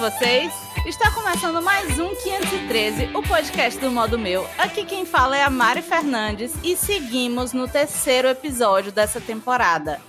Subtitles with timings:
[0.00, 0.50] vocês?
[0.86, 4.46] Está começando mais um 513, o podcast do modo meu.
[4.56, 10.00] Aqui quem fala é a Mari Fernandes e seguimos no terceiro episódio dessa temporada.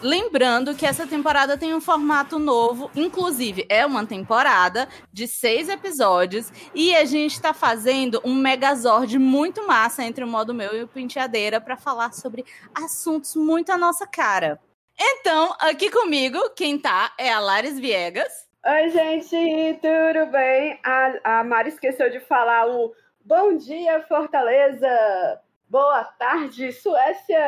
[0.00, 6.52] Lembrando que essa temporada tem um formato novo, inclusive é uma temporada de seis episódios
[6.72, 10.88] e a gente está fazendo um megazord muito massa entre o modo meu e o
[10.88, 14.60] Penteadeira para falar sobre assuntos muito à nossa cara.
[14.96, 18.49] Então, aqui comigo, quem tá é a Laris Viegas.
[18.62, 20.78] Oi, gente, tudo bem?
[20.84, 25.40] A, a Mari esqueceu de falar o bom dia, Fortaleza!
[25.66, 27.38] Boa tarde, Suécia!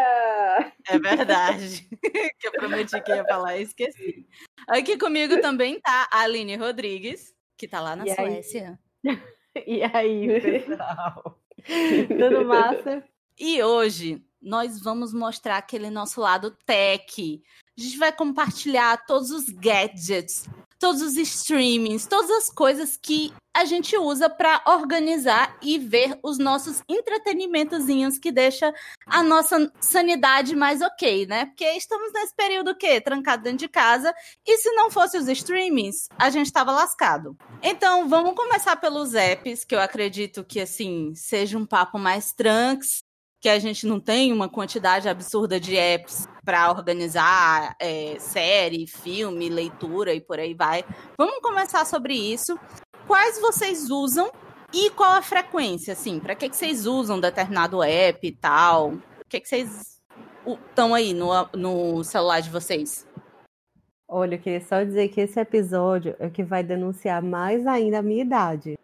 [0.89, 1.87] É verdade.
[2.41, 4.27] que eu prometi que ia falar e esqueci.
[4.67, 8.79] Aqui comigo também tá a Aline Rodrigues, que tá lá na e Suécia.
[9.07, 9.19] Aí?
[9.67, 11.39] e aí, pessoal?
[12.09, 13.05] Tudo massa?
[13.39, 17.43] E hoje nós vamos mostrar aquele nosso lado tech.
[17.77, 20.49] A gente vai compartilhar todos os gadgets,
[20.83, 26.39] todos os streamings, todas as coisas que a gente usa para organizar e ver os
[26.39, 28.75] nossos entretenimentozinhos que deixa
[29.07, 31.47] a nossa sanidade mais ok, né?
[31.47, 34.13] Porque estamos nesse período que trancado dentro de casa
[34.45, 37.37] e se não fosse os streamings, a gente estava lascado.
[37.63, 43.05] Então, vamos começar pelos apps, que eu acredito que assim seja um papo mais tranks,
[43.43, 49.49] que a gente não tem uma quantidade absurda de apps para organizar é, série, filme,
[49.49, 50.85] leitura e por aí vai.
[51.19, 52.57] Vamos começar sobre isso.
[53.05, 54.31] Quais vocês usam
[54.73, 56.21] e qual a frequência, assim?
[56.21, 58.93] Para que, que vocês usam determinado app e tal?
[58.93, 60.01] O que, que vocês
[60.47, 63.09] estão aí no, no celular de vocês?
[64.09, 67.99] Olha, eu queria só dizer que esse episódio é o que vai denunciar mais ainda
[67.99, 68.79] a minha idade.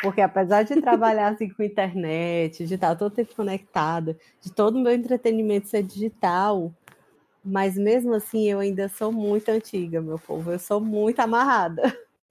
[0.00, 4.80] Porque apesar de trabalhar assim com internet, de estar todo tempo conectada, de todo o
[4.80, 6.72] meu entretenimento ser digital,
[7.44, 10.52] mas mesmo assim eu ainda sou muito antiga, meu povo.
[10.52, 11.82] Eu sou muito amarrada.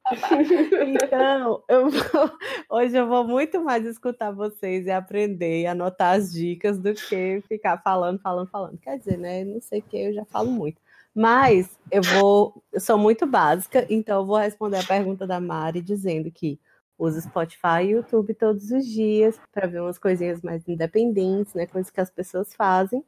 [0.87, 2.31] então, eu vou,
[2.69, 7.43] hoje eu vou muito mais escutar vocês e aprender e anotar as dicas do que
[7.49, 8.77] ficar falando, falando, falando.
[8.77, 9.43] Quer dizer, né?
[9.43, 10.81] Não sei o que, eu já falo muito.
[11.13, 15.81] Mas eu vou, eu sou muito básica, então eu vou responder a pergunta da Mari
[15.81, 16.59] dizendo que
[16.97, 21.65] uso Spotify e YouTube todos os dias para ver umas coisinhas mais independentes, né?
[21.67, 23.03] Coisas que as pessoas fazem.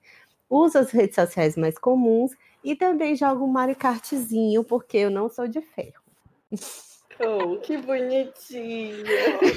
[0.50, 2.32] Uso as redes sociais mais comuns
[2.64, 6.04] e também jogo um Mario Kartzinho, porque eu não sou de ferro.
[7.22, 9.06] Oh, que bonitinho!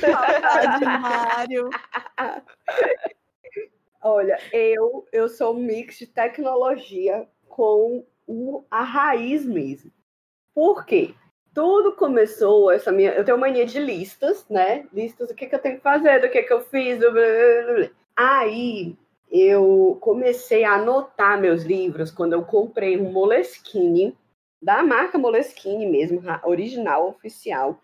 [0.01, 1.71] Saudade, Mário!
[4.03, 8.05] Olha, eu, eu sou um mix de tecnologia com
[8.71, 9.93] a raiz mesmo.
[10.53, 11.15] Por quê?
[11.55, 13.13] Tudo começou, essa minha.
[13.13, 14.87] Eu tenho mania de listas, né?
[14.93, 16.99] Listas do que, que eu tenho que fazer, do que, que eu fiz.
[16.99, 17.91] Blá, blá, blá.
[18.17, 18.97] Aí
[19.31, 24.17] eu comecei a anotar meus livros quando eu comprei um Moleskine,
[24.61, 27.81] da marca Moleskine mesmo, original, oficial,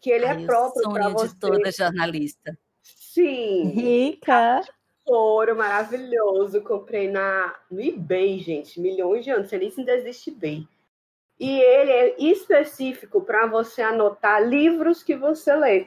[0.00, 1.28] que ele Ai, é próprio para você.
[1.28, 2.58] de toda jornalista.
[2.82, 3.70] Sim.
[3.70, 4.60] Rica.
[5.06, 6.60] Ouro maravilhoso.
[6.62, 8.80] Comprei na, no eBay, gente.
[8.80, 9.48] Milhões de anos.
[9.48, 10.66] Sei nem se ainda existe eBay
[11.38, 15.86] e ele é específico para você anotar livros que você lê.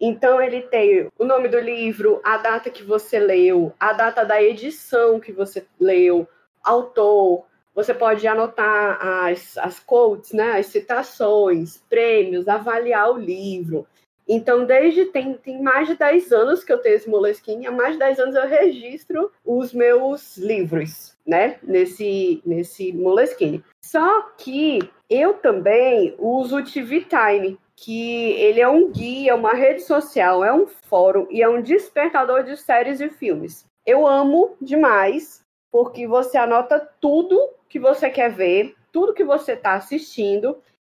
[0.00, 4.42] Então ele tem o nome do livro, a data que você leu, a data da
[4.42, 6.28] edição que você leu,
[6.62, 7.46] autor.
[7.74, 13.86] Você pode anotar as, as quotes, né, as citações, prêmios, avaliar o livro.
[14.26, 17.92] Então, desde tem, tem mais de 10 anos que eu tenho esse Moleskine, há mais
[17.92, 21.58] de 10 anos eu registro os meus livros, né?
[21.62, 23.62] Nesse, nesse Moleskine.
[23.82, 24.78] Só que
[25.10, 30.52] eu também uso o TV Time, que ele é um guia, uma rede social, é
[30.52, 33.66] um fórum e é um despertador de séries e filmes.
[33.84, 39.74] Eu amo demais, porque você anota tudo que você quer ver, tudo que você está
[39.74, 40.56] assistindo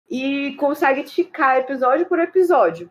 [0.08, 2.90] e consegue ticar episódio por episódio.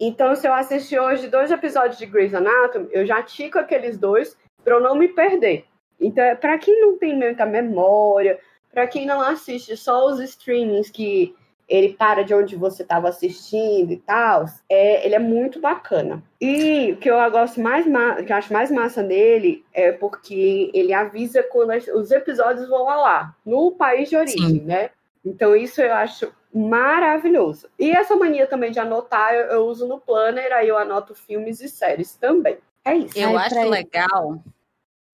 [0.00, 4.34] Então, se eu assistir hoje dois episódios de Grey's Anatomy, eu já tico aqueles dois
[4.64, 5.66] para eu não me perder.
[6.00, 8.38] Então, é para quem não tem muita memória,
[8.72, 11.34] para quem não assiste só os streamings que
[11.68, 16.20] ele para de onde você estava assistindo e tal, é, ele é muito bacana.
[16.40, 20.92] E o que eu gosto mais que eu acho mais massa nele é porque ele
[20.92, 24.60] avisa quando os episódios vão lá, no país de origem, Sim.
[24.62, 24.90] né?
[25.24, 27.68] Então isso eu acho maravilhoso.
[27.78, 31.60] E essa mania também de anotar, eu, eu uso no planner, aí eu anoto filmes
[31.60, 32.58] e séries também.
[32.84, 33.18] É isso.
[33.18, 34.42] Eu acho legal.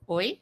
[0.07, 0.39] Oi?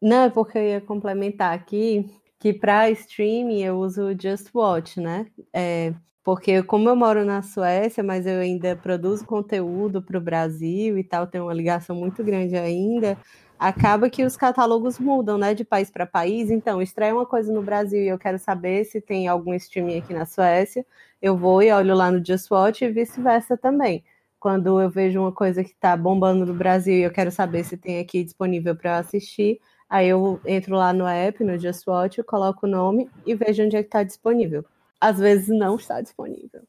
[0.00, 2.08] Não, é porque eu ia complementar aqui
[2.38, 5.26] que para streaming eu uso o Just Watch, né?
[5.52, 5.92] É,
[6.22, 11.02] Porque como eu moro na Suécia, mas eu ainda produzo conteúdo para o Brasil e
[11.02, 13.18] tal, tenho uma ligação muito grande ainda,
[13.58, 16.50] acaba que os catálogos mudam, né, de país para país.
[16.50, 20.14] Então, estreia uma coisa no Brasil e eu quero saber se tem algum streaming aqui
[20.14, 20.86] na Suécia,
[21.20, 24.04] eu vou e olho lá no Just Watch e vice-versa também.
[24.38, 27.76] Quando eu vejo uma coisa que está bombando no Brasil e eu quero saber se
[27.76, 32.66] tem aqui disponível para assistir, aí eu entro lá no app, no Just Watch, coloco
[32.66, 34.64] o nome e vejo onde é que está disponível
[35.00, 36.62] às vezes não está disponível.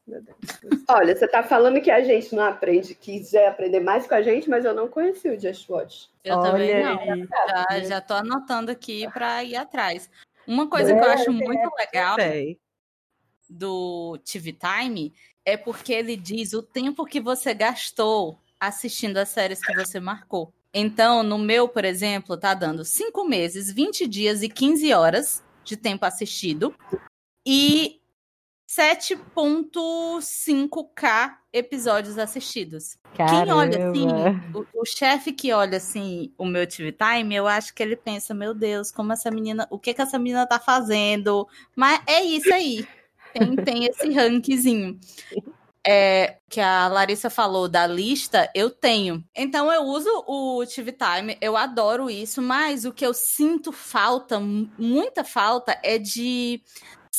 [0.88, 4.48] Olha, você está falando que a gente não aprende, quiser aprender mais com a gente,
[4.48, 6.08] mas eu não conheci o Just Watch.
[6.22, 6.98] Eu Olha também não.
[7.68, 7.84] Aí.
[7.84, 10.08] Já, tô anotando aqui para ir atrás.
[10.46, 12.16] Uma coisa é, que eu acho muito é, legal
[13.48, 15.12] do TV Time
[15.44, 20.52] é porque ele diz o tempo que você gastou assistindo as séries que você marcou.
[20.72, 25.76] Então, no meu, por exemplo, tá dando 5 meses, 20 dias e 15 horas de
[25.76, 26.72] tempo assistido.
[27.44, 27.99] E
[28.70, 32.96] 7.5k episódios assistidos.
[33.16, 33.44] Caramba.
[33.44, 34.06] Quem olha assim,
[34.54, 38.32] o, o chefe que olha assim o meu TV Time, eu acho que ele pensa,
[38.32, 41.48] meu Deus, como essa menina, o que que essa menina tá fazendo?
[41.74, 42.86] Mas é isso aí.
[43.32, 45.00] Tem, tem esse rankzinho.
[45.84, 49.24] É, que a Larissa falou da lista, eu tenho.
[49.34, 54.38] Então eu uso o TV Time, eu adoro isso, mas o que eu sinto falta,
[54.38, 56.62] muita falta, é de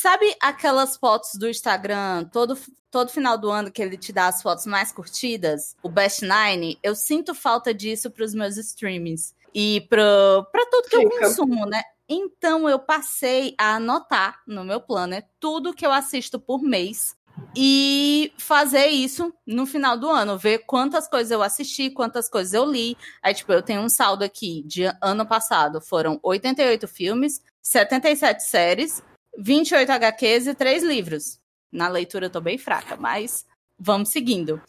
[0.02, 2.58] Sabe aquelas fotos do Instagram, todo,
[2.90, 5.76] todo final do ano que ele te dá as fotos mais curtidas?
[5.80, 6.76] O Best Nine?
[6.82, 11.84] Eu sinto falta disso para os meus streamings e para tudo que eu consumo, né?
[12.08, 17.16] Então eu passei a anotar no meu planner tudo que eu assisto por mês
[17.56, 22.68] e fazer isso no final do ano, ver quantas coisas eu assisti, quantas coisas eu
[22.68, 22.96] li.
[23.22, 29.00] Aí, tipo, eu tenho um saldo aqui de ano passado, foram 88 filmes, 77 séries,
[29.38, 31.40] 28 HQs e 3 livros.
[31.70, 33.46] Na leitura eu tô bem fraca, mas
[33.78, 34.60] vamos seguindo.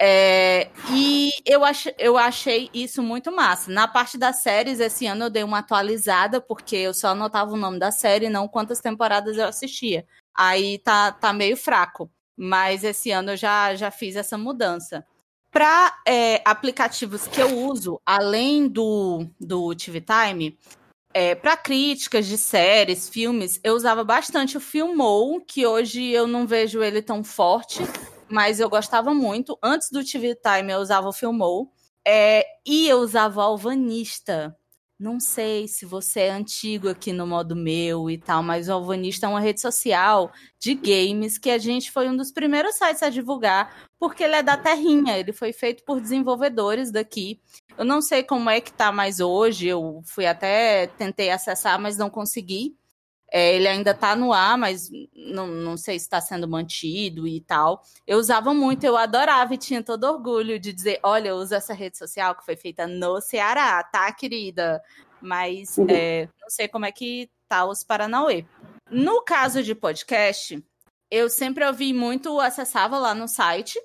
[0.00, 3.70] É, e eu, ach, eu achei isso muito massa.
[3.70, 7.56] Na parte das séries, esse ano eu dei uma atualizada, porque eu só anotava o
[7.56, 10.06] nome da série, não quantas temporadas eu assistia.
[10.34, 12.10] Aí tá, tá meio fraco.
[12.36, 15.04] Mas esse ano eu já, já fiz essa mudança.
[15.50, 20.56] Para é, aplicativos que eu uso, além do, do TV Time,
[21.14, 26.46] é, para críticas de séries, filmes, eu usava bastante o Filmou, que hoje eu não
[26.46, 27.80] vejo ele tão forte,
[28.28, 29.58] mas eu gostava muito.
[29.62, 31.72] Antes do TV Time eu usava o Filmou.
[32.06, 34.56] É, e eu usava o Alvanista.
[34.98, 39.26] Não sei se você é antigo aqui no modo meu e tal, mas o Alvanista
[39.26, 43.08] é uma rede social de games que a gente foi um dos primeiros sites a
[43.08, 47.40] divulgar, porque ele é da terrinha, ele foi feito por desenvolvedores daqui.
[47.76, 51.96] Eu não sei como é que tá mais hoje, eu fui até, tentei acessar, mas
[51.96, 52.77] não consegui.
[53.30, 57.40] É, ele ainda está no ar, mas não, não sei se está sendo mantido e
[57.40, 57.82] tal.
[58.06, 61.74] Eu usava muito, eu adorava e tinha todo orgulho de dizer: olha, eu uso essa
[61.74, 64.82] rede social que foi feita no Ceará, tá, querida?
[65.20, 65.86] Mas uhum.
[65.90, 68.46] é, não sei como é que tá os Paranauê.
[68.90, 70.64] No caso de podcast,
[71.10, 73.78] eu sempre ouvi muito, acessava lá no site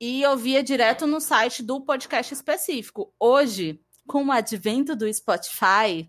[0.00, 3.14] e ouvia direto no site do podcast específico.
[3.20, 6.08] Hoje, com o advento do Spotify,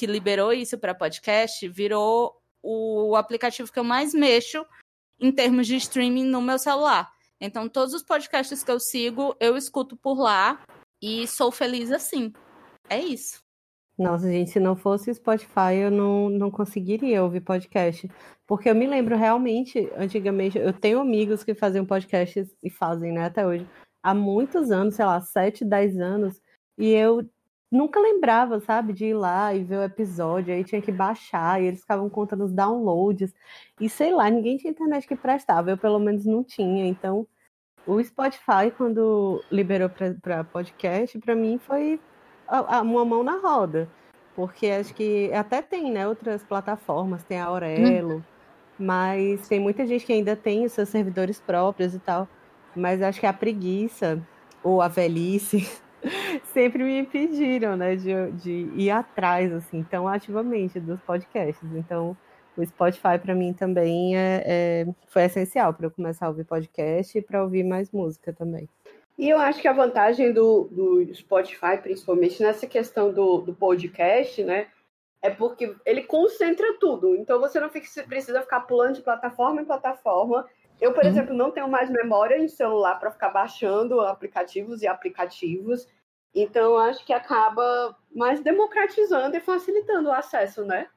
[0.00, 4.64] que liberou isso para podcast, virou o aplicativo que eu mais mexo
[5.20, 7.12] em termos de streaming no meu celular.
[7.38, 10.58] Então, todos os podcasts que eu sigo, eu escuto por lá
[11.02, 12.32] e sou feliz assim.
[12.88, 13.42] É isso.
[13.98, 18.10] Nossa, gente, se não fosse Spotify, eu não, não conseguiria ouvir podcast.
[18.46, 23.26] Porque eu me lembro realmente, antigamente, eu tenho amigos que faziam podcasts e fazem, né,
[23.26, 23.68] até hoje,
[24.02, 26.40] há muitos anos, sei lá, 7, 10 anos,
[26.78, 27.28] e eu
[27.70, 31.66] nunca lembrava, sabe, de ir lá e ver o episódio, aí tinha que baixar, e
[31.66, 33.32] eles ficavam contando os downloads,
[33.80, 37.26] e sei lá, ninguém tinha internet que prestava, eu pelo menos não tinha, então
[37.86, 39.88] o Spotify, quando liberou
[40.20, 42.00] para podcast, para mim foi
[42.82, 43.88] uma mão na roda,
[44.34, 48.22] porque acho que até tem, né, outras plataformas, tem a Aurelo, hum.
[48.78, 52.28] mas tem muita gente que ainda tem os seus servidores próprios e tal,
[52.74, 54.20] mas acho que a preguiça
[54.62, 55.70] ou a velhice
[56.52, 61.68] sempre me impediram, né, de, de ir atrás, assim, tão ativamente dos podcasts.
[61.74, 62.16] Então,
[62.56, 67.16] o Spotify para mim também é, é, foi essencial para eu começar a ouvir podcast
[67.16, 68.68] e para ouvir mais música também.
[69.18, 74.42] E eu acho que a vantagem do, do Spotify, principalmente nessa questão do, do podcast,
[74.42, 74.68] né,
[75.22, 77.14] é porque ele concentra tudo.
[77.14, 80.46] Então você não fica, precisa ficar pulando de plataforma em plataforma.
[80.80, 81.10] Eu, por uhum.
[81.10, 85.86] exemplo, não tenho mais memória em celular para ficar baixando aplicativos e aplicativos.
[86.34, 90.88] Então, acho que acaba mais democratizando e facilitando o acesso, né?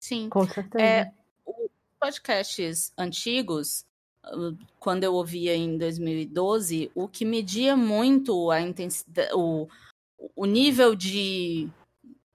[0.00, 0.28] Sim.
[0.28, 0.84] Com certeza.
[0.84, 1.12] É,
[1.46, 3.86] os podcasts antigos,
[4.78, 9.68] quando eu ouvia em 2012, o que media muito a intensidade, o,
[10.34, 11.68] o nível de,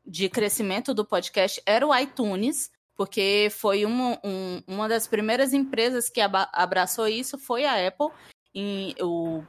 [0.05, 6.09] de crescimento do podcast era o iTunes, porque foi uma, um, uma das primeiras empresas
[6.09, 8.09] que abraçou isso, foi a Apple.
[8.53, 9.43] Em, o,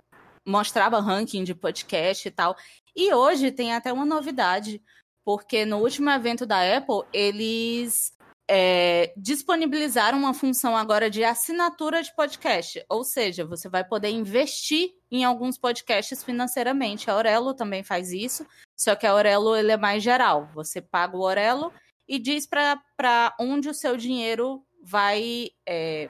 [0.47, 2.57] mostrava ranking de podcast e tal.
[2.97, 4.83] E hoje tem até uma novidade,
[5.25, 8.13] porque no último evento da Apple, eles
[8.51, 14.91] é, disponibilizaram uma função agora de assinatura de podcast, ou seja, você vai poder investir
[15.11, 17.11] em alguns podcasts financeiramente.
[17.11, 20.49] A Aurelo também faz isso, só que a Aurelo ele é mais geral.
[20.55, 21.73] Você paga o Aurelo
[22.09, 26.09] e diz para onde o seu dinheiro vai é,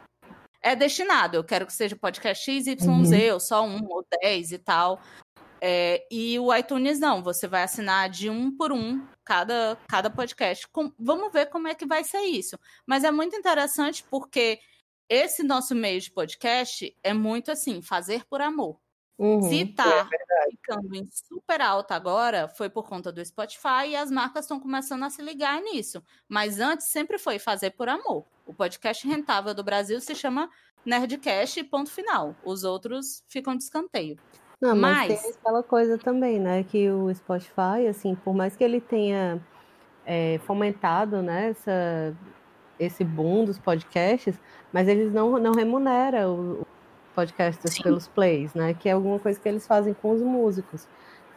[0.63, 1.37] é, destinado.
[1.37, 3.05] Eu quero que seja podcast X, Y, uhum.
[3.05, 5.01] Z, ou só um ou dez e tal.
[5.61, 10.69] É, e o iTunes não, você vai assinar de um por um cada, cada podcast.
[10.69, 12.59] Com, vamos ver como é que vai ser isso.
[12.87, 14.61] Mas é muito interessante porque
[15.09, 18.79] esse nosso meio de podcast é muito assim, fazer por amor.
[19.19, 23.97] Uhum, Se tá é ficando em super alta agora, foi por conta do Spotify e
[23.97, 26.03] as marcas estão começando a se ligar nisso.
[26.29, 28.25] Mas antes sempre foi fazer por amor.
[28.47, 30.49] O podcast rentável do Brasil se chama
[30.85, 32.35] Nerdcast, ponto final.
[32.45, 34.17] Os outros ficam de escanteio.
[34.61, 36.63] Não, mas, mas, tem aquela coisa também, né?
[36.63, 39.41] Que o Spotify, assim, por mais que ele tenha
[40.07, 42.17] é, fomentado né, essa,
[42.79, 44.41] esse boom dos podcasts,
[44.73, 46.78] mas eles não, não remuneram os
[47.19, 47.83] podcasters Sim.
[47.83, 48.75] pelos plays, né?
[48.75, 50.87] Que é alguma coisa que eles fazem com os músicos.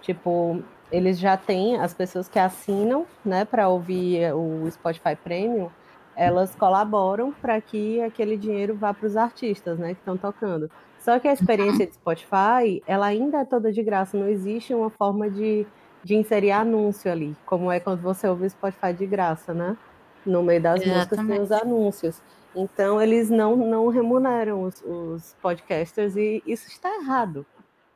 [0.01, 0.61] Tipo,
[0.91, 5.69] eles já têm as pessoas que assinam, né, para ouvir o Spotify Premium,
[6.15, 10.69] elas colaboram para que aquele dinheiro vá para os artistas, né, que estão tocando.
[10.99, 14.89] Só que a experiência de Spotify, ela ainda é toda de graça, não existe uma
[14.89, 15.65] forma de,
[16.03, 19.77] de inserir anúncio ali, como é quando você ouve o Spotify de graça, né?
[20.25, 20.97] No meio das Exatamente.
[20.97, 22.21] músicas tem os anúncios.
[22.55, 27.45] Então, eles não, não remuneram os, os podcasters e isso está errado.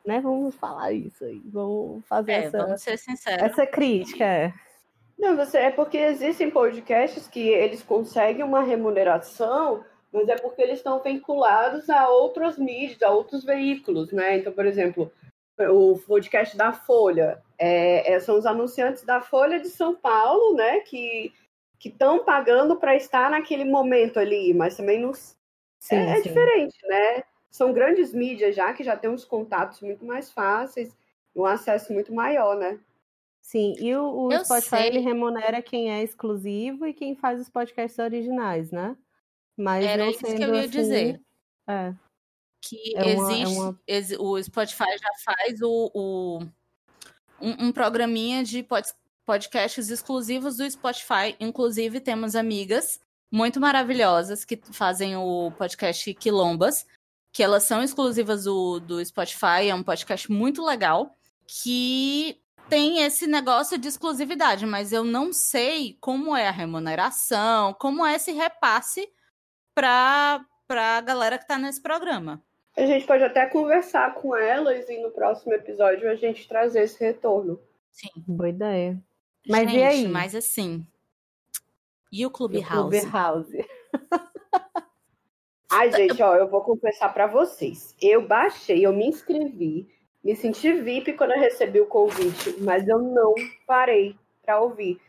[0.04, 0.20] Né?
[0.20, 3.42] Vamos falar isso aí, vamos fazer é, essa, vamos ser sinceros.
[3.42, 4.24] essa crítica.
[4.24, 4.54] É.
[5.18, 9.84] Não, você, é porque existem podcasts que eles conseguem uma remuneração
[10.16, 14.38] mas é porque eles estão vinculados a outras mídias, a outros veículos, né?
[14.38, 15.12] Então, por exemplo,
[15.58, 20.80] o podcast da Folha, é, é, são os anunciantes da Folha de São Paulo, né?
[20.80, 21.32] Que
[21.78, 26.76] que estão pagando para estar naquele momento ali, mas também não sim, é, é diferente,
[26.86, 27.24] né?
[27.50, 30.96] São grandes mídias já que já tem uns contatos muito mais fáceis,
[31.34, 32.78] um acesso muito maior, né?
[33.40, 37.98] Sim, e o, o Spotify ele remunera quem é exclusivo e quem faz os podcasts
[37.98, 38.96] originais, né?
[39.56, 41.20] Mas Era isso que eu ia assim, dizer.
[41.66, 41.94] É.
[42.60, 43.58] Que é uma, existe.
[43.86, 44.30] É uma...
[44.30, 46.38] O Spotify já faz o, o
[47.40, 48.86] um, um, programinha de pod,
[49.26, 51.36] podcasts exclusivos do Spotify.
[51.40, 56.86] Inclusive, temos amigas muito maravilhosas que fazem o podcast Quilombas,
[57.32, 59.68] que elas são exclusivas do, do Spotify.
[59.68, 61.14] É um podcast muito legal.
[61.46, 68.04] Que tem esse negócio de exclusividade, mas eu não sei como é a remuneração, como
[68.04, 69.08] é esse repasse
[69.74, 72.42] para a galera que está nesse programa.
[72.76, 77.02] A gente pode até conversar com elas e no próximo episódio a gente trazer esse
[77.02, 77.60] retorno.
[77.90, 78.10] Sim.
[78.26, 79.02] Boa ideia.
[79.48, 80.08] Mas gente, e aí?
[80.08, 80.86] Mas assim.
[82.10, 83.00] E o Clubhouse?
[83.00, 83.66] Clubhouse.
[85.70, 87.94] Ai, gente, ó, eu vou confessar para vocês.
[88.00, 89.86] Eu baixei, eu me inscrevi,
[90.22, 93.34] me senti VIP quando eu recebi o convite, mas eu não
[93.66, 95.00] parei para ouvir.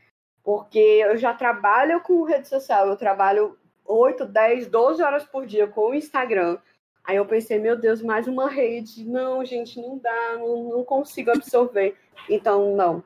[0.44, 5.68] Porque eu já trabalho com rede social, eu trabalho 8, 10, 12 horas por dia
[5.68, 6.58] com o Instagram.
[7.04, 9.06] Aí eu pensei, meu Deus, mais uma rede.
[9.06, 11.96] Não, gente, não dá, não, não consigo absorver.
[12.30, 13.04] Então, não.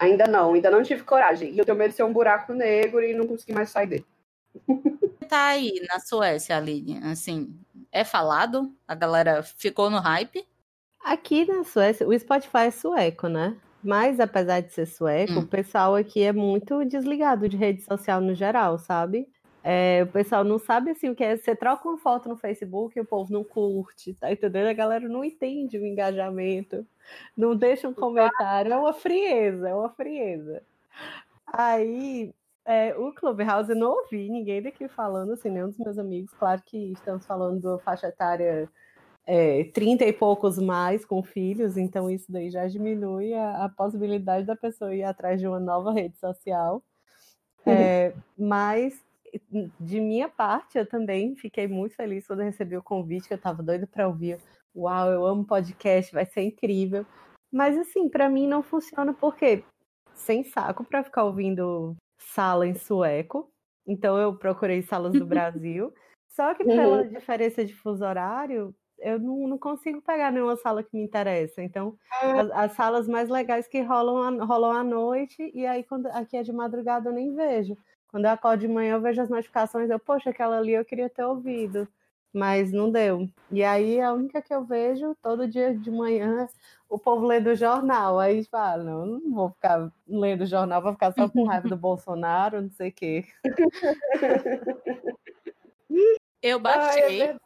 [0.00, 1.52] Ainda não, ainda não tive coragem.
[1.52, 4.06] E eu tenho medo de ser um buraco negro e não conseguir mais sair dele.
[5.28, 7.54] Tá aí na Suécia, Aline, assim,
[7.92, 8.74] é falado?
[8.88, 10.44] A galera ficou no hype?
[11.04, 13.56] Aqui na Suécia, o Spotify é sueco, né?
[13.80, 15.38] Mas apesar de ser sueco, hum.
[15.40, 19.28] o pessoal aqui é muito desligado de rede social no geral, sabe?
[19.62, 21.36] É, o pessoal não sabe assim o que é.
[21.36, 24.68] Você troca uma foto no Facebook e o povo não curte, tá entendendo?
[24.68, 26.86] A galera não entende o engajamento,
[27.36, 30.62] não deixa um comentário, é uma frieza, é uma frieza.
[31.46, 32.32] Aí,
[32.64, 36.32] é, o Clubhouse eu não ouvi ninguém daqui falando, assim, nenhum dos meus amigos.
[36.34, 38.68] Claro que estamos falando da faixa etária
[39.26, 44.46] é, 30 e poucos mais com filhos, então isso daí já diminui a, a possibilidade
[44.46, 46.82] da pessoa ir atrás de uma nova rede social.
[47.66, 48.98] É, mas
[49.78, 53.62] de minha parte, eu também fiquei muito feliz quando recebi o convite, que eu estava
[53.62, 54.38] doida para ouvir.
[54.74, 57.04] Uau, eu amo podcast, vai ser incrível.
[57.52, 59.64] Mas assim, para mim não funciona porque
[60.14, 63.50] sem saco para ficar ouvindo sala em sueco.
[63.86, 65.92] Então eu procurei salas do Brasil.
[66.28, 67.08] Só que pela uhum.
[67.08, 71.62] diferença de fuso horário, eu não, não, consigo pegar nenhuma sala que me interessa.
[71.62, 72.40] Então, ah.
[72.40, 76.42] as, as, salas mais legais que rolam, rolam à noite, e aí quando aqui é
[76.42, 77.76] de madrugada eu nem vejo.
[78.10, 81.08] Quando eu acordo de manhã, eu vejo as notificações, eu, poxa, aquela ali eu queria
[81.08, 81.86] ter ouvido,
[82.32, 83.28] mas não deu.
[83.50, 86.48] E aí a única que eu vejo todo dia de manhã,
[86.88, 88.18] o povo lendo o jornal.
[88.18, 91.76] Aí fala, não, não vou ficar lendo o jornal, vou ficar só com raiva do
[91.76, 93.24] Bolsonaro, não sei o quê.
[96.42, 97.22] Eu baixei.
[97.22, 97.38] Ai, é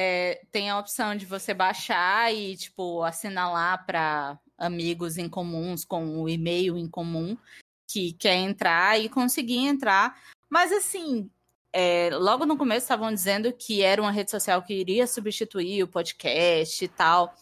[0.00, 6.22] é, tem a opção de você baixar e, tipo, assinalar para amigos em comuns com
[6.22, 7.36] o e-mail em comum
[7.88, 10.20] que quer entrar e conseguir entrar.
[10.50, 11.30] Mas assim,
[11.72, 15.88] é, logo no começo estavam dizendo que era uma rede social que iria substituir o
[15.88, 17.34] podcast e tal.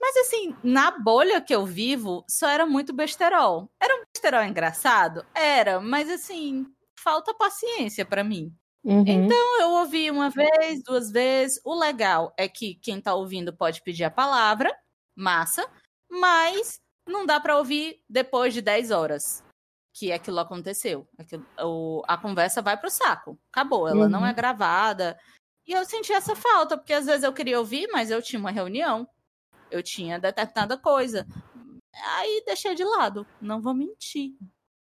[0.00, 3.68] Mas assim, na bolha que eu vivo, só era muito besterol.
[3.80, 5.26] Era um besterol engraçado?
[5.34, 6.64] Era, mas assim,
[6.98, 8.54] falta paciência para mim.
[8.84, 9.04] Uhum.
[9.04, 11.60] Então eu ouvi uma vez, duas vezes.
[11.64, 14.72] O legal é que quem tá ouvindo pode pedir a palavra,
[15.16, 15.68] massa,
[16.08, 19.47] mas não dá para ouvir depois de 10 horas
[19.98, 21.08] que aquilo aconteceu.
[21.18, 23.36] Aquilo, o, a conversa vai pro saco.
[23.50, 24.08] Acabou, ela uhum.
[24.08, 24.36] não é uhum.
[24.36, 25.18] gravada.
[25.66, 28.52] E eu senti essa falta, porque às vezes eu queria ouvir, mas eu tinha uma
[28.52, 29.08] reunião.
[29.70, 31.26] Eu tinha determinada coisa.
[32.16, 34.34] Aí deixei de lado, não vou mentir.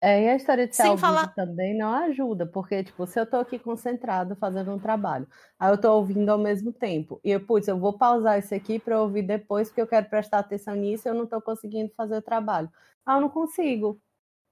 [0.02, 1.34] É, e a história de ser Sem falar...
[1.34, 5.78] também não ajuda, porque, tipo, se eu tô aqui concentrado fazendo um trabalho, aí eu
[5.78, 9.24] tô ouvindo ao mesmo tempo, e eu, putz, eu vou pausar isso aqui para ouvir
[9.24, 12.70] depois, porque eu quero prestar atenção nisso e eu não tô conseguindo fazer o trabalho.
[13.06, 14.00] Ah, eu não consigo.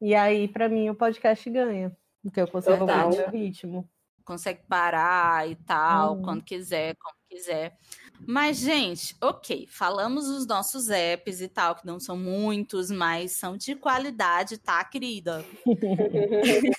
[0.03, 3.09] E aí, para mim, o podcast ganha, porque eu consigo Total.
[3.09, 3.89] o ritmo.
[4.25, 6.21] Consegue parar e tal, uhum.
[6.21, 7.77] quando quiser, como quiser.
[8.27, 13.55] Mas, gente, ok, falamos os nossos apps e tal, que não são muitos, mas são
[13.55, 15.45] de qualidade, tá, querida?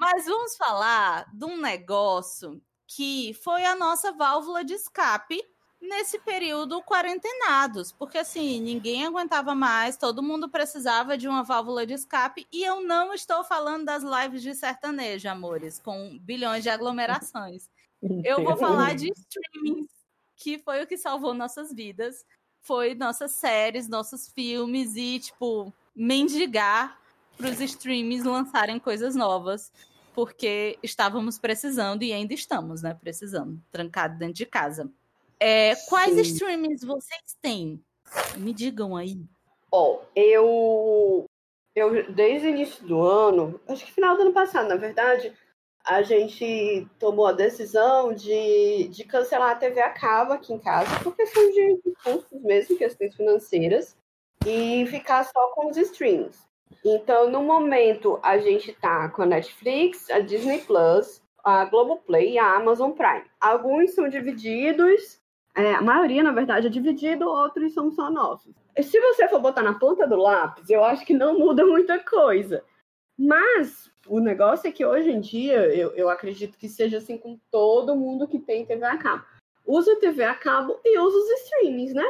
[0.00, 5.42] mas vamos falar de um negócio que foi a nossa válvula de escape
[5.82, 11.92] nesse período quarentenados, porque assim, ninguém aguentava mais, todo mundo precisava de uma válvula de
[11.92, 17.68] escape, e eu não estou falando das lives de sertanejo, amores, com bilhões de aglomerações.
[18.24, 19.88] Eu vou falar de streamings,
[20.34, 22.24] que foi o que salvou nossas vidas,
[22.60, 26.98] foi nossas séries, nossos filmes e, tipo, mendigar
[27.36, 29.72] para os streams lançarem coisas novas,
[30.12, 34.90] porque estávamos precisando e ainda estamos, né, precisando, trancado dentro de casa.
[35.44, 36.20] É, quais Sim.
[36.20, 37.82] streamings vocês têm?
[38.36, 39.16] Me digam aí.
[39.72, 41.24] Ó, oh, eu,
[41.74, 45.32] eu desde o início do ano, acho que final do ano passado, na verdade,
[45.84, 51.00] a gente tomou a decisão de, de cancelar a TV a cabo aqui em casa,
[51.02, 53.96] por questão de, de custos mesmo, questões financeiras,
[54.46, 56.38] e ficar só com os streams.
[56.84, 62.38] Então, no momento, a gente tá com a Netflix, a Disney Plus, a Globoplay e
[62.38, 63.24] a Amazon Prime.
[63.40, 65.20] Alguns são divididos
[65.54, 68.54] é, a maioria, na verdade, é dividido, outros são só nossos.
[68.80, 72.64] Se você for botar na ponta do lápis, eu acho que não muda muita coisa.
[73.18, 77.38] Mas o negócio é que hoje em dia, eu, eu acredito que seja assim com
[77.50, 79.24] todo mundo que tem TV a cabo.
[79.64, 82.04] Usa TV a cabo e usa os streamings, né?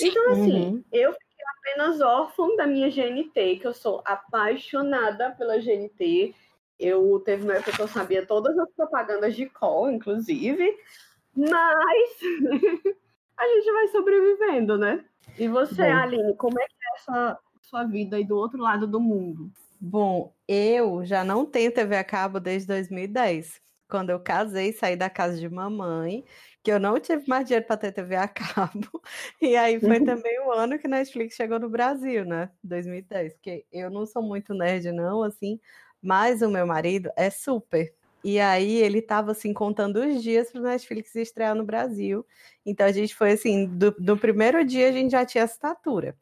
[0.00, 0.84] Então, assim, uhum.
[0.92, 6.34] eu fiquei apenas órfã da minha GNT, que eu sou apaixonada pela GNT.
[6.78, 10.76] Eu teve uma época que eu sabia todas as propagandas de call, inclusive.
[11.36, 12.10] Mas
[13.36, 15.04] a gente vai sobrevivendo, né?
[15.38, 15.92] E você, Bom.
[15.92, 19.50] Aline, como é que é essa sua vida aí do outro lado do mundo?
[19.78, 25.10] Bom, eu já não tenho TV a cabo desde 2010, quando eu casei, saí da
[25.10, 26.24] casa de mamãe,
[26.62, 29.02] que eu não tive mais dinheiro para ter TV a cabo.
[29.40, 30.04] E aí foi uhum.
[30.04, 32.50] também o ano que Netflix chegou no Brasil, né?
[32.64, 35.60] 2010, porque eu não sou muito nerd não, assim,
[36.02, 37.94] mas o meu marido é super.
[38.26, 42.26] E aí ele estava assim contando os dias para o Netflix estrear no Brasil.
[42.66, 46.16] Então a gente foi assim, do, do, primeiro dia a gente já tinha assinatura.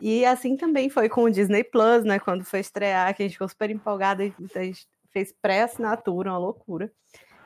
[0.00, 2.18] E assim também foi com o Disney Plus, né?
[2.18, 6.90] Quando foi estrear, que a gente ficou super empolgada, a gente fez pré-assinatura, uma loucura.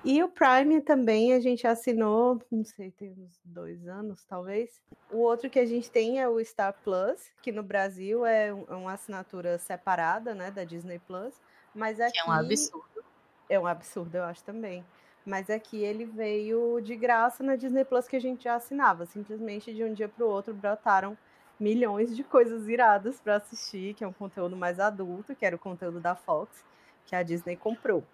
[0.05, 4.81] E o Prime também a gente assinou, não sei, tem uns dois anos, talvez.
[5.11, 8.93] O outro que a gente tem é o Star Plus, que no Brasil é uma
[8.93, 11.35] assinatura separada, né, da Disney Plus.
[11.75, 13.08] Mas aqui, que é um absurdo
[13.49, 14.85] é um absurdo, eu acho também.
[15.25, 19.05] Mas é que ele veio de graça na Disney Plus que a gente já assinava.
[19.07, 21.17] Simplesmente de um dia para o outro brotaram
[21.59, 25.59] milhões de coisas iradas para assistir, que é um conteúdo mais adulto, que era o
[25.59, 26.65] conteúdo da Fox,
[27.05, 28.05] que a Disney comprou.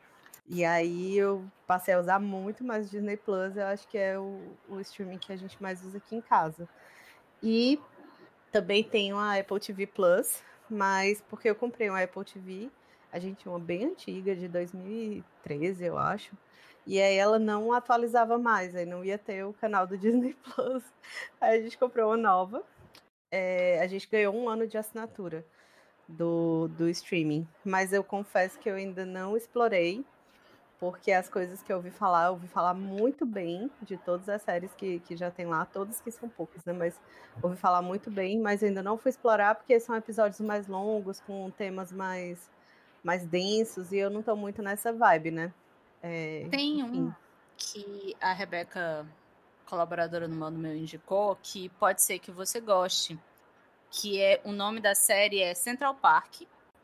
[0.48, 4.40] E aí eu passei a usar muito mais Disney Plus, eu acho que é o,
[4.68, 6.68] o streaming que a gente mais usa aqui em casa.
[7.42, 7.80] E
[8.52, 12.70] também tenho a Apple TV Plus, mas porque eu comprei uma Apple TV
[13.14, 16.36] a gente uma bem antiga, de 2013, eu acho.
[16.84, 20.82] E aí ela não atualizava mais, aí não ia ter o canal do Disney Plus.
[21.40, 22.60] Aí a gente comprou uma nova.
[23.30, 25.46] É, a gente ganhou um ano de assinatura
[26.08, 27.46] do, do streaming.
[27.64, 30.04] Mas eu confesso que eu ainda não explorei,
[30.80, 34.42] porque as coisas que eu ouvi falar, eu ouvi falar muito bem de todas as
[34.42, 36.72] séries que, que já tem lá, todas que são poucas, né?
[36.72, 37.00] Mas
[37.40, 41.48] ouvi falar muito bem, mas ainda não fui explorar, porque são episódios mais longos, com
[41.52, 42.50] temas mais,
[43.04, 45.52] mais densos, e eu não tô muito nessa vibe, né?
[46.02, 47.00] É, tem enfim.
[47.00, 47.12] um
[47.56, 49.06] que a Rebeca,
[49.66, 53.18] colaboradora no Modo Meu, indicou, que pode ser que você goste
[54.00, 56.42] que é o nome da série é Central Park.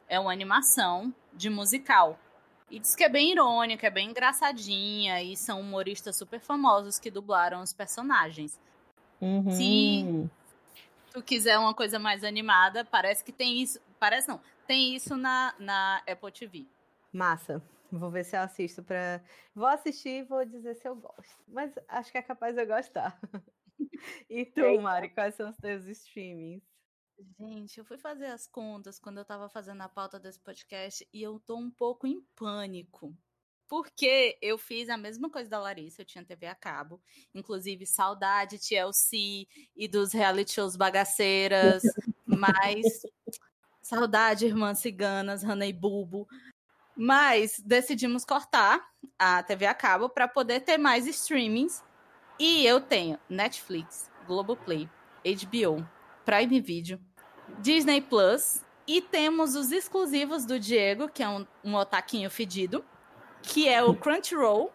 [0.08, 2.18] É uma animação de musical.
[2.70, 7.10] E diz que é bem irônica, é bem engraçadinha, e são humoristas super famosos que
[7.10, 8.60] dublaram os personagens.
[9.20, 9.50] Uhum.
[9.50, 10.30] Se
[11.10, 13.80] tu quiser uma coisa mais animada, parece que tem isso.
[13.98, 16.66] Parece não, tem isso na, na Apple TV.
[17.12, 17.62] Massa.
[17.92, 19.20] Vou ver se eu assisto para.
[19.54, 21.42] Vou assistir e vou dizer se eu gosto.
[21.48, 23.18] Mas acho que é capaz de eu gostar.
[24.30, 26.62] e tu, Mari, quais são os teus streamings?
[27.38, 31.20] Gente, eu fui fazer as contas quando eu tava fazendo a pauta desse podcast e
[31.20, 33.14] eu tô um pouco em pânico.
[33.70, 37.00] Porque eu fiz a mesma coisa da Larissa, eu tinha TV a cabo,
[37.32, 41.80] inclusive saudade TLC e dos reality shows bagaceiras,
[42.26, 42.82] mas
[43.80, 46.26] saudade Irmãs Ciganas, Hannah e Bubo.
[46.96, 48.84] Mas decidimos cortar
[49.16, 51.80] a TV a cabo para poder ter mais streamings.
[52.40, 54.90] E eu tenho Netflix, Globoplay,
[55.24, 55.88] HBO,
[56.24, 57.00] Prime Video,
[57.60, 58.64] Disney Plus.
[58.84, 62.84] E temos os exclusivos do Diego, que é um, um otaquinho fedido,
[63.42, 64.72] que é o Crunchyroll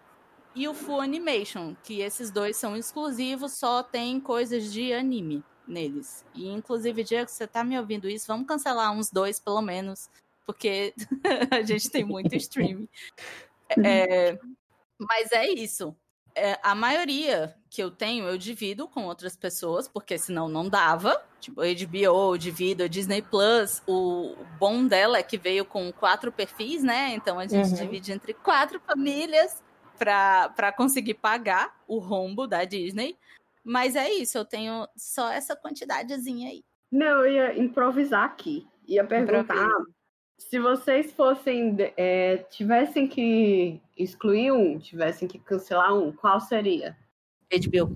[0.54, 6.24] e o Full Animation, que esses dois são exclusivos, só tem coisas de anime neles.
[6.34, 8.28] E inclusive, Diego, você tá me ouvindo isso?
[8.28, 10.10] Vamos cancelar uns dois, pelo menos,
[10.46, 10.94] porque
[11.52, 12.88] a gente tem muito streaming.
[13.84, 14.38] É,
[15.00, 15.96] mas é isso
[16.36, 21.22] é, a maioria que eu tenho, eu divido com outras pessoas, porque senão não dava.
[21.40, 23.82] Tipo, HBO, divido, Disney Plus.
[23.88, 27.14] O bom dela é que veio com quatro perfis, né?
[27.14, 27.76] Então a gente uhum.
[27.76, 29.64] divide entre quatro famílias
[29.98, 33.18] para conseguir pagar o rombo da Disney.
[33.64, 36.64] Mas é isso, eu tenho só essa quantidadezinha aí.
[36.92, 38.68] Não, eu ia improvisar aqui.
[38.88, 39.68] Ia perguntar
[40.38, 46.98] se vocês fossem é, tivessem que excluir um, tivessem que cancelar um, qual seria?
[47.52, 47.96] HBO.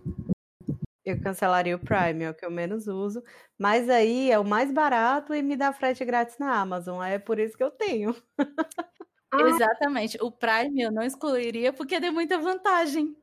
[1.06, 3.24] Eu cancelaria o Prime, é o que eu menos uso.
[3.58, 7.02] Mas aí é o mais barato e me dá frete grátis na Amazon.
[7.02, 8.16] É por isso que eu tenho.
[9.32, 9.42] ah.
[9.42, 10.18] Exatamente.
[10.22, 13.16] O Prime eu não excluiria porque tem muita vantagem.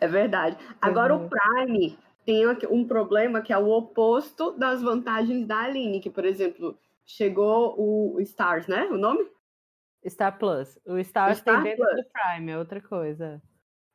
[0.00, 0.56] É verdade.
[0.80, 1.26] Agora uhum.
[1.26, 6.24] o Prime tem um problema que é o oposto das vantagens da Aline, que, por
[6.24, 8.84] exemplo, chegou o Stars, né?
[8.84, 9.26] O nome?
[10.06, 10.78] Star Plus.
[10.86, 12.04] O Stars Star tem dentro Plus.
[12.04, 13.42] do Prime, é outra coisa.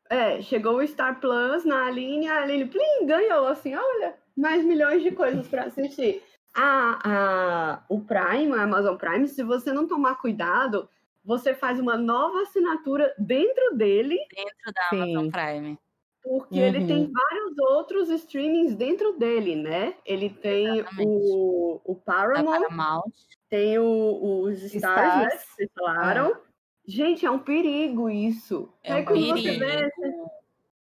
[0.09, 5.01] É, chegou o Star Plus na Aline, a Aline plim, ganhou assim, olha, mais milhões
[5.01, 6.21] de coisas para assistir.
[6.53, 10.89] A, a, o Prime, a Amazon Prime, se você não tomar cuidado,
[11.23, 14.17] você faz uma nova assinatura dentro dele.
[14.35, 15.01] Dentro da Sim.
[15.01, 15.79] Amazon Prime.
[16.23, 16.65] Porque uhum.
[16.65, 19.95] ele tem vários outros streamings dentro dele, né?
[20.05, 23.11] Ele tem o, o Paramount, Paramount,
[23.49, 25.29] tem o, os Stars, Stars, né?
[25.29, 26.31] Que vocês falaram.
[26.31, 26.37] É.
[26.85, 28.73] Gente, é um perigo isso.
[28.81, 29.37] É um perigo.
[29.37, 29.91] Você, vê,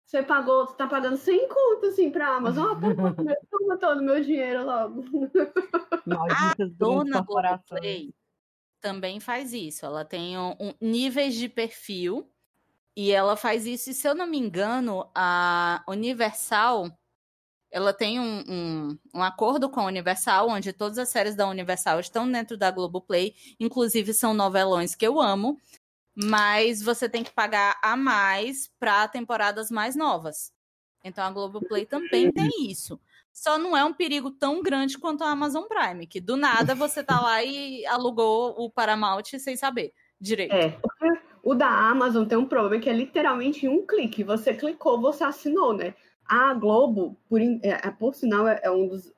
[0.04, 2.82] você, pagou, você tá pagando 100 contas assim pra Amazon.
[2.82, 2.96] Uhum.
[2.96, 5.04] toma, toma todo o meu dinheiro logo.
[6.30, 8.14] a dona Globoplay
[8.80, 9.84] também faz isso.
[9.84, 12.30] Ela tem um, um, níveis de perfil
[12.98, 16.90] e ela faz isso, e se eu não me engano, a Universal
[17.70, 22.00] ela tem um, um, um, acordo com a Universal, onde todas as séries da Universal
[22.00, 25.60] estão dentro da Globoplay, inclusive são novelões que eu amo,
[26.12, 30.52] mas você tem que pagar a mais para temporadas mais novas.
[31.04, 32.98] Então a Globoplay também tem isso.
[33.32, 37.04] Só não é um perigo tão grande quanto a Amazon Prime, que do nada você
[37.04, 40.52] tá lá e alugou o Paramount sem saber direito.
[40.52, 40.76] É,
[41.48, 44.22] o da Amazon tem um problema que é literalmente um clique.
[44.22, 45.94] Você clicou, você assinou, né?
[46.26, 49.10] A Globo, por, é, é, por sinal, é, é um dos.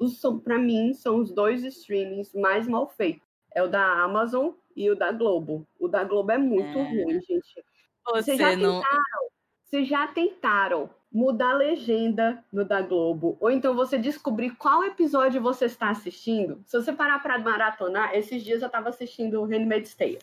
[0.44, 3.26] Para mim, são os dois streamings mais mal feitos.
[3.52, 5.66] É o da Amazon e o da Globo.
[5.76, 6.82] O da Globo é muito é.
[7.02, 7.64] ruim, gente.
[8.08, 8.80] Vocês já não...
[8.80, 9.30] tentaram?
[9.64, 13.36] Vocês já tentaram mudar a legenda no da Globo?
[13.40, 16.62] Ou então você descobrir qual episódio você está assistindo?
[16.64, 20.20] Se você parar para maratonar, esses dias eu estava assistindo o Handmaid's Tale.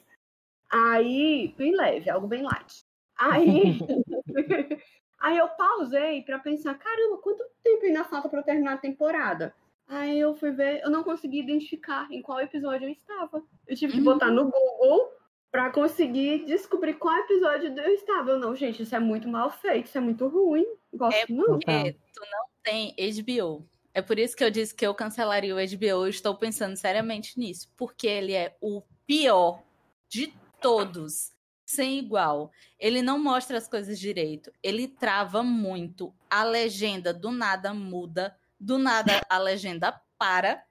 [0.70, 2.86] Aí, bem leve, algo bem light.
[3.18, 3.80] Aí,
[5.20, 9.54] aí eu pausei para pensar, caramba, quanto tempo ainda falta para eu terminar a temporada?
[9.88, 13.42] Aí eu fui ver, eu não consegui identificar em qual episódio eu estava.
[13.66, 14.06] Eu tive que uhum.
[14.06, 15.12] botar no Google
[15.50, 18.32] para conseguir descobrir qual episódio eu estava.
[18.32, 20.66] Eu, não, gente, isso é muito mal feito, isso é muito ruim.
[20.94, 21.60] Gosto é porque não.
[21.60, 23.66] tu não tem HBO.
[23.94, 25.86] É por isso que eu disse que eu cancelaria o HBO.
[26.06, 27.72] Eu estou pensando seriamente nisso.
[27.78, 29.64] Porque ele é o pior
[30.10, 31.32] de todos.
[31.66, 32.52] Sem igual.
[32.80, 34.52] Ele não mostra as coisas direito.
[34.64, 36.14] Ele trava muito.
[36.30, 38.38] A legenda do nada muda.
[38.60, 40.64] Do nada a legenda para.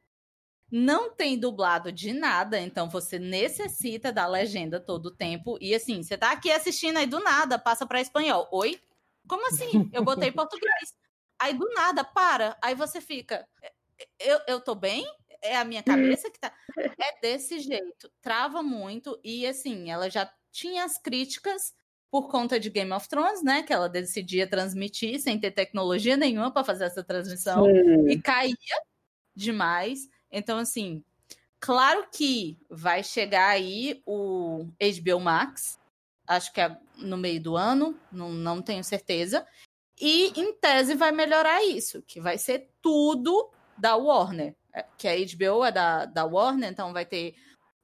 [0.71, 5.57] Não tem dublado de nada, então você necessita da legenda todo o tempo.
[5.61, 8.49] E assim, você tá aqui assistindo aí do nada, passa para espanhol.
[8.51, 8.81] Oi?
[9.29, 9.89] Como assim?
[9.93, 10.95] Eu botei português.
[11.39, 12.57] Aí do nada, para.
[12.61, 13.47] Aí você fica.
[14.19, 15.07] Eu, eu tô bem?
[15.43, 16.53] É a minha cabeça que tá.
[16.77, 18.11] É desse jeito.
[18.21, 19.19] Trava muito.
[19.23, 21.75] E assim, ela já tinha as críticas
[22.11, 23.63] por conta de Game of Thrones, né?
[23.63, 27.65] Que ela decidia transmitir sem ter tecnologia nenhuma para fazer essa transmissão.
[27.65, 28.09] Sim.
[28.09, 28.55] E caía
[29.35, 30.09] demais.
[30.31, 31.05] Então, assim,
[31.61, 35.79] claro que vai chegar aí o HBO Max.
[36.27, 39.47] Acho que é no meio do ano, não, não tenho certeza.
[40.01, 44.55] E em tese vai melhorar isso, que vai ser tudo da Warner.
[44.77, 47.35] É, que a HBO é da, da Warner, então vai ter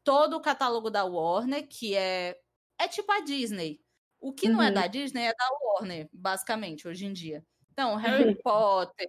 [0.04, 2.38] todo o catálogo da Warner, que é,
[2.78, 3.80] é tipo a Disney.
[4.20, 4.52] O que uhum.
[4.52, 4.74] não é uhum.
[4.74, 7.42] da Disney é da Warner, basicamente, hoje em dia.
[7.72, 8.36] Então, Harry uhum.
[8.42, 9.08] Potter,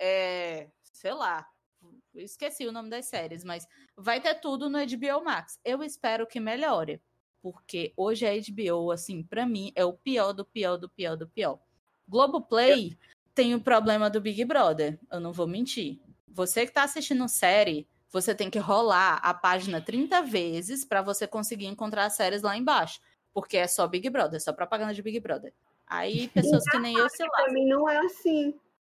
[0.00, 1.46] é, sei lá,
[2.14, 5.60] esqueci o nome das séries, mas vai ter tudo no HBO Max.
[5.62, 7.00] Eu espero que melhore,
[7.42, 11.28] porque hoje a HBO, assim, para mim, é o pior do pior do pior do
[11.28, 11.60] pior.
[12.08, 12.96] Globoplay
[13.34, 16.00] tem o problema do Big Brother, eu não vou mentir.
[16.32, 21.26] Você que tá assistindo série, você tem que rolar a página 30 vezes para você
[21.26, 23.00] conseguir encontrar as séries lá embaixo.
[23.34, 25.52] Porque é só Big Brother, só propaganda de Big Brother.
[25.86, 27.44] Aí pessoas que nem eu, sei lá.
[27.44, 28.54] Pra mim não é assim.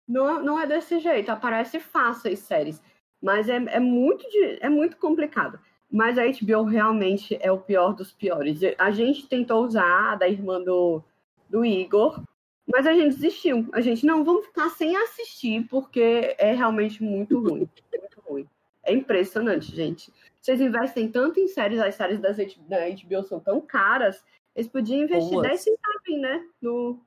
[0.07, 1.29] Não, não é desse jeito.
[1.29, 2.81] Aparece fácil as séries.
[3.21, 5.59] Mas é, é, muito, de, é muito complicado.
[5.89, 8.59] Mas a HBO realmente é o pior dos piores.
[8.77, 11.01] A gente tentou usar a da irmã do,
[11.49, 12.21] do Igor,
[12.67, 13.67] mas a gente desistiu.
[13.73, 17.69] A gente, não, vamos ficar sem assistir, porque é realmente muito ruim.
[17.91, 18.49] Muito ruim.
[18.83, 20.11] É impressionante, gente.
[20.41, 24.23] Vocês investem tanto em séries, as séries das, da HBO são tão caras,
[24.55, 25.47] eles podiam investir Boas.
[25.47, 26.47] 10 centavos, né?
[26.61, 27.01] No,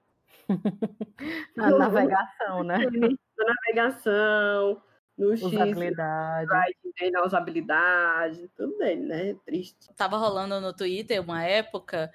[1.56, 2.78] na no, navegação, né?
[2.78, 4.82] Na navegação,
[5.18, 6.48] no usabilidade.
[6.96, 9.36] X, na usabilidade, tudo dele, né?
[9.44, 9.92] Triste.
[9.96, 12.10] Tava rolando no Twitter uma época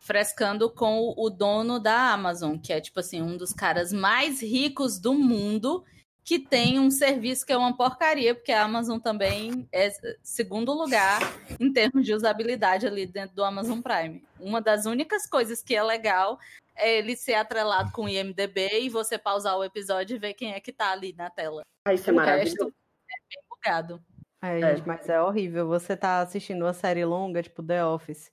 [0.00, 5.00] frescando com o dono da Amazon, que é tipo assim, um dos caras mais ricos
[5.00, 5.84] do mundo,
[6.22, 9.90] que tem um serviço que é uma porcaria, porque a Amazon também é
[10.22, 11.20] segundo lugar
[11.58, 14.22] em termos de usabilidade ali dentro do Amazon Prime.
[14.38, 16.38] Uma das únicas coisas que é legal
[16.76, 20.60] ele ser atrelado com o IMDB e você pausar o episódio e ver quem é
[20.60, 21.62] que tá ali na tela.
[21.86, 22.74] Ah, isso é o maravilhoso.
[23.10, 24.04] é bem bugado.
[24.42, 25.66] É, é, gente, mas é horrível.
[25.68, 28.32] Você tá assistindo uma série longa, tipo The Office.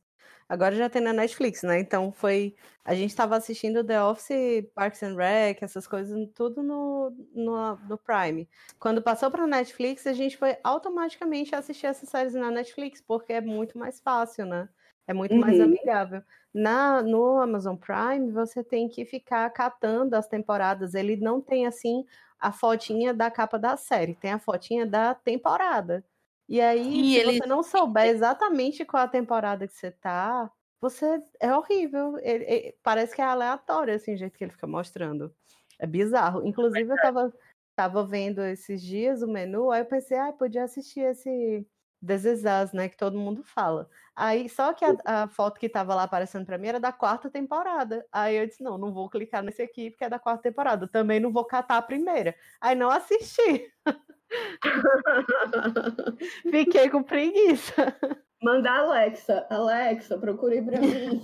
[0.52, 1.80] Agora já tem na Netflix, né?
[1.80, 2.58] Então foi.
[2.84, 7.98] A gente estava assistindo The Office, Parks and Rec, essas coisas, tudo no, no, no
[7.98, 8.50] Prime.
[8.78, 13.40] Quando passou para Netflix, a gente foi automaticamente assistir essas séries na Netflix, porque é
[13.40, 14.68] muito mais fácil, né?
[15.08, 15.40] É muito uhum.
[15.40, 16.22] mais amigável.
[16.54, 20.94] Na, no Amazon Prime, você tem que ficar catando as temporadas.
[20.94, 22.06] Ele não tem, assim,
[22.40, 26.04] a fotinha da capa da série, tem a fotinha da temporada.
[26.50, 27.38] E aí, e se ele...
[27.38, 32.18] você não souber exatamente qual a temporada que você tá, você é horrível.
[32.20, 35.34] Ele, ele, parece que é aleatório, assim, o jeito que ele fica mostrando.
[35.80, 36.46] É bizarro.
[36.46, 37.34] Inclusive, eu tava,
[37.76, 41.66] tava vendo esses dias o menu, aí eu pensei, ah, podia assistir esse
[42.06, 43.88] This Is Us, né, que todo mundo fala.
[44.16, 47.30] Aí, só que a, a foto que tava lá aparecendo pra mim era da quarta
[47.30, 48.06] temporada.
[48.12, 50.88] Aí eu disse, não, não vou clicar nesse aqui porque é da quarta temporada.
[50.88, 52.36] Também não vou catar a primeira.
[52.60, 53.72] Aí não assisti.
[56.50, 57.96] Fiquei com preguiça.
[58.42, 59.46] Manda a Alexa.
[59.50, 61.24] Alexa, procure pra mim.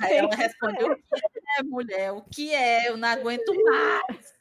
[0.00, 1.02] Aí ela respondeu: o que
[1.58, 2.12] é, mulher?
[2.12, 2.88] O que é?
[2.88, 4.34] Eu não aguento mais.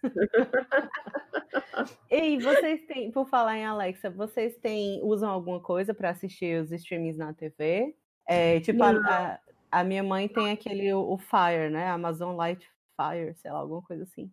[2.09, 6.71] Ei, vocês têm, por falar em Alexa, vocês têm, usam alguma coisa para assistir os
[6.71, 7.95] streamings na TV?
[8.27, 9.39] É, tipo, a,
[9.71, 11.87] a, minha mãe tem aquele, o, o Fire, né?
[11.89, 14.31] Amazon Light Fire, sei lá, alguma coisa assim.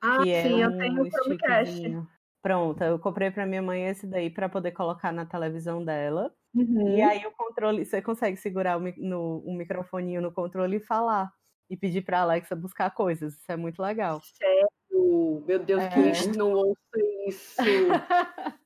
[0.00, 1.82] Ah, que é sim, é um eu tenho o Chromecast.
[2.42, 6.34] Pronto, eu comprei para minha mãe esse daí para poder colocar na televisão dela.
[6.52, 6.96] Uhum.
[6.96, 11.30] E aí o controle, você consegue segurar o, no, o microfoninho no controle e falar.
[11.70, 13.34] E pedir para Alexa buscar coisas.
[13.34, 14.20] Isso é muito legal.
[14.20, 14.68] Sério?
[15.46, 15.88] Meu Deus, é.
[15.88, 16.76] que não ouço
[17.26, 17.62] isso.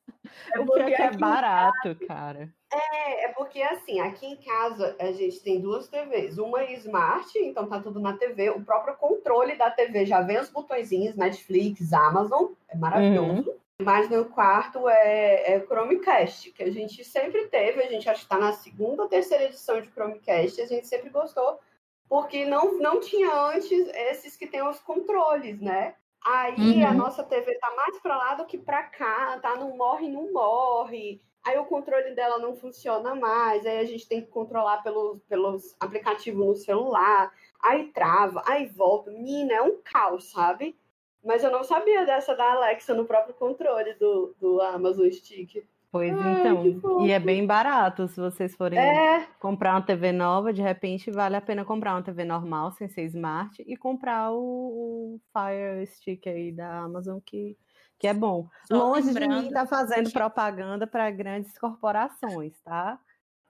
[0.55, 2.53] é porque é barato, cara.
[2.73, 6.39] É, é porque assim, aqui em casa a gente tem duas TVs.
[6.39, 8.51] Uma é smart, então tá tudo na TV.
[8.51, 13.51] O próprio controle da TV já vem os botõezinhos, Netflix, Amazon, é maravilhoso.
[13.51, 13.66] Uhum.
[13.83, 18.25] Mas meu quarto é, é Chromecast, que a gente sempre teve, a gente acho que
[18.25, 21.61] está na segunda ou terceira edição de Chromecast, a gente sempre gostou,
[22.09, 25.95] porque não, não tinha antes esses que tem os controles, né?
[26.25, 26.87] Aí uhum.
[26.87, 29.55] a nossa TV tá mais para lá do que para cá, tá?
[29.57, 31.21] Não morre, não morre.
[31.45, 35.77] Aí o controle dela não funciona mais, aí a gente tem que controlar pelos, pelos
[35.79, 39.11] aplicativos no celular, aí trava, aí volta.
[39.13, 40.77] Menina, é um caos, sabe?
[41.25, 45.67] Mas eu não sabia dessa da Alexa no próprio controle do, do Amazon Stick.
[45.91, 49.27] Pois Ai, então, e é bem barato se vocês forem é...
[49.39, 53.05] comprar uma TV nova, de repente vale a pena comprar uma TV normal, sem ser
[53.05, 57.57] smart, e comprar o, o Fire Stick aí da Amazon, que,
[57.99, 58.47] que é bom.
[58.69, 63.01] Só Longe de mim estar tá fazendo propaganda para grandes corporações, tá?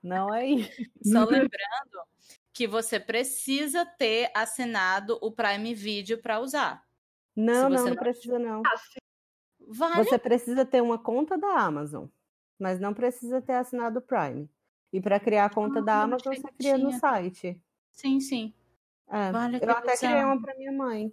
[0.00, 0.70] Não é isso.
[1.02, 1.50] Só lembrando
[2.52, 6.85] que você precisa ter assinado o Prime Video para usar.
[7.36, 8.62] Não, não, não precisa não.
[9.68, 10.04] Vale?
[10.04, 12.06] Você precisa ter uma conta da Amazon,
[12.58, 14.48] mas não precisa ter assinado o Prime.
[14.92, 17.60] E para criar a conta ah, da Amazon, você cria no site.
[17.90, 18.54] Sim, sim.
[19.08, 21.12] É, vale eu até criei uma para minha mãe.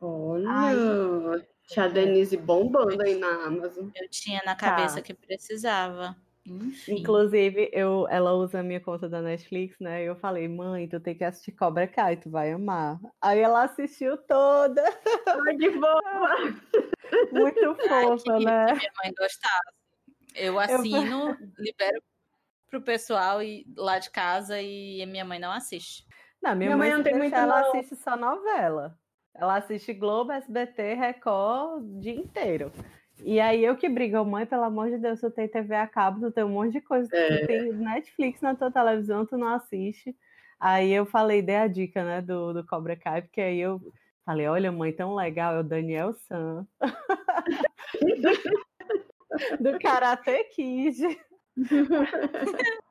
[0.00, 3.88] Olha, Ai, tia Denise bombando aí na Amazon.
[3.94, 5.02] Eu tinha na cabeça tá.
[5.02, 6.16] que precisava.
[6.46, 7.00] Enfim.
[7.00, 10.02] Inclusive, eu, ela usa a minha conta da Netflix, né?
[10.02, 12.98] E eu falei, mãe, tu tem que assistir Cobra Kai, tu vai amar.
[13.20, 14.82] Aí ela assistiu toda.
[15.26, 16.36] Ai, que boa!
[17.32, 18.66] Muito fofa, Ai, né?
[18.66, 19.72] Que minha mãe gostava.
[20.34, 21.36] Eu assino, eu...
[21.58, 22.02] libero
[22.70, 26.06] pro pessoal e, lá de casa e minha mãe não assiste.
[26.42, 27.68] Não, minha, minha mãe, mãe não tem muito ela não.
[27.68, 28.96] assiste só novela.
[29.34, 32.72] Ela assiste Globo, SBT, Record o dia inteiro.
[33.22, 36.20] E aí eu que brigo, mãe, pelo amor de Deus, tu tem TV a cabo,
[36.20, 37.38] tu tem um monte de coisa, é.
[37.38, 40.16] tu tem Netflix na tua televisão, tu não assiste.
[40.58, 43.80] Aí eu falei, dei a dica, né, do, do Cobra Kai, porque aí eu
[44.24, 46.66] falei, olha, mãe, tão legal, é o Daniel San.
[49.60, 51.18] do Karate Kid.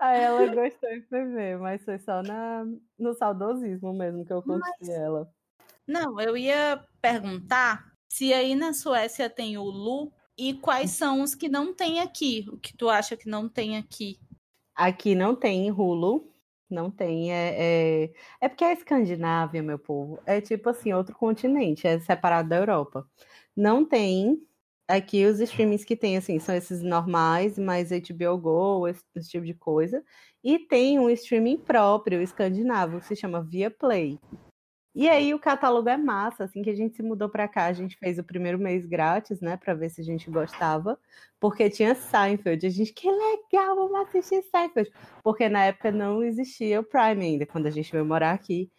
[0.00, 2.66] Aí ela gostou e foi ver, mas foi só na,
[2.98, 4.88] no saudosismo mesmo que eu consegui mas...
[4.88, 5.30] ela.
[5.86, 11.34] Não, eu ia perguntar se aí na Suécia tem o Lu e quais são os
[11.34, 14.20] que não tem aqui, o que tu acha que não tem aqui?
[14.74, 16.30] Aqui não tem Hulu,
[16.68, 17.32] não tem.
[17.32, 17.54] É,
[18.04, 22.56] é, é porque a Escandinávia, meu povo, é tipo assim, outro continente, é separado da
[22.56, 23.08] Europa.
[23.56, 24.46] Não tem.
[24.86, 29.46] Aqui os streamings que tem, assim, são esses normais, mais HBO Go, esse, esse tipo
[29.46, 30.04] de coisa.
[30.44, 34.18] E tem um streaming próprio, escandinavo, que se chama Viaplay.
[34.94, 37.72] E aí o catálogo é massa, assim que a gente se mudou para cá, a
[37.72, 40.98] gente fez o primeiro mês grátis, né, para ver se a gente gostava,
[41.40, 42.66] porque tinha Seinfeld.
[42.66, 47.46] A gente, que legal, vamos assistir Seinfeld, porque na época não existia o Prime ainda,
[47.46, 48.70] quando a gente veio morar aqui,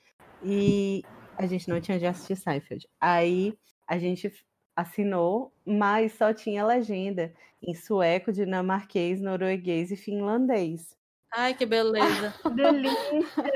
[0.43, 1.01] e
[1.35, 2.87] a gente não tinha de assistir Seinfeld.
[3.01, 4.31] Aí a gente
[4.75, 10.95] assinou, mas só tinha legenda em sueco, dinamarquês, norueguês e finlandês.
[11.35, 12.33] Ai, que beleza.
[12.55, 13.51] Delícia!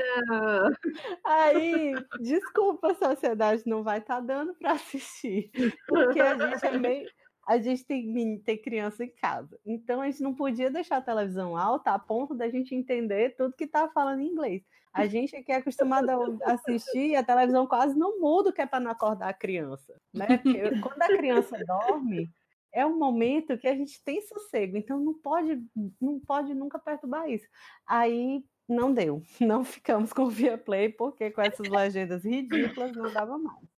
[1.24, 5.50] Aí, desculpa, a sociedade não vai estar tá dando para assistir,
[5.86, 7.08] porque a gente é meio.
[7.46, 9.58] A gente tem, tem criança em casa.
[9.64, 13.56] Então a gente não podia deixar a televisão alta a ponto da gente entender tudo
[13.56, 14.62] que tá falando em inglês.
[14.92, 18.66] A gente aqui é acostumado a assistir e a televisão quase não muda, que é
[18.66, 19.94] para não acordar a criança.
[20.12, 20.26] Né?
[20.26, 22.28] Porque quando a criança dorme,
[22.72, 25.62] é um momento que a gente tem sossego, então não pode,
[26.00, 27.46] não pode nunca perturbar isso.
[27.86, 33.38] Aí não deu, não ficamos com o Viaplay, porque com essas legendas ridículas não dava
[33.38, 33.68] mais.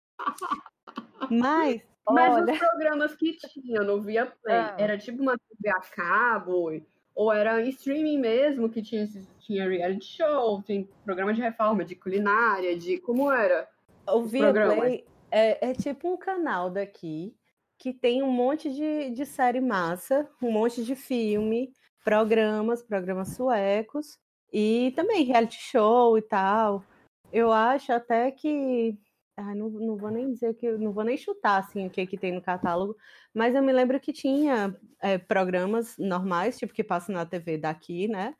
[1.31, 2.53] Mas, Mas olha...
[2.53, 4.75] os programas que tinha no Viaplay, ah.
[4.79, 6.81] era tipo uma TV a cabo,
[7.15, 9.07] ou era streaming mesmo, que tinha,
[9.41, 13.69] tinha reality show, tem programa de reforma, de culinária, de como era?
[14.09, 17.35] O Viaplay é, é tipo um canal daqui,
[17.81, 21.73] que tem um monte de, de série massa, um monte de filme,
[22.05, 24.19] programas, programas suecos,
[24.53, 26.85] e também reality show e tal.
[27.33, 28.99] Eu acho até que.
[29.35, 30.71] Ah, não, não vou nem dizer que.
[30.73, 32.95] Não vou nem chutar assim, o que, que tem no catálogo,
[33.33, 38.07] mas eu me lembro que tinha é, programas normais, tipo que passa na TV daqui,
[38.09, 38.35] né?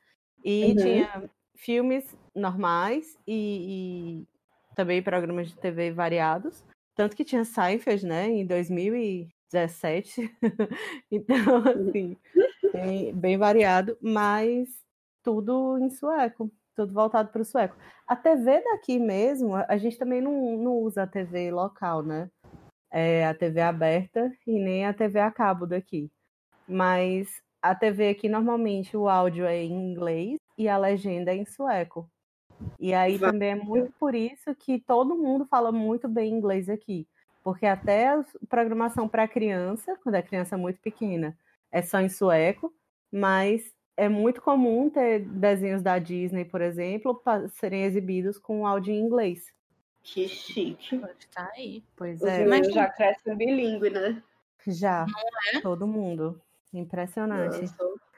[0.45, 0.75] E uhum.
[0.75, 4.27] tinha filmes normais e, e
[4.75, 6.63] também programas de TV variados.
[7.01, 10.31] Tanto que tinha Seinfeld, né, em 2017.
[11.09, 12.15] então, assim,
[12.71, 14.69] bem, bem, variado, mas
[15.23, 17.75] tudo em sueco, tudo voltado para o sueco.
[18.05, 22.29] A TV daqui mesmo, a gente também não, não usa a TV local, né?
[22.91, 26.07] É a TV aberta e nem a TV a cabo daqui.
[26.67, 31.45] Mas a TV aqui, normalmente, o áudio é em inglês e a legenda é em
[31.45, 32.07] sueco.
[32.79, 37.07] E aí também é muito por isso que todo mundo fala muito bem inglês aqui.
[37.43, 41.37] Porque até a programação para criança, quando a criança é muito pequena,
[41.71, 42.73] é só em sueco,
[43.11, 47.21] mas é muito comum ter desenhos da Disney, por exemplo,
[47.53, 49.51] serem exibidos com áudio em inglês.
[50.03, 50.99] Que chique.
[51.33, 51.83] Tá aí.
[51.95, 52.45] Pois Os é.
[52.45, 54.21] meus já crescem bilíngue, né?
[54.65, 55.05] Já.
[55.53, 55.61] é?
[55.61, 56.41] Todo mundo.
[56.73, 57.61] Impressionante.
[57.61, 58.10] Nossa.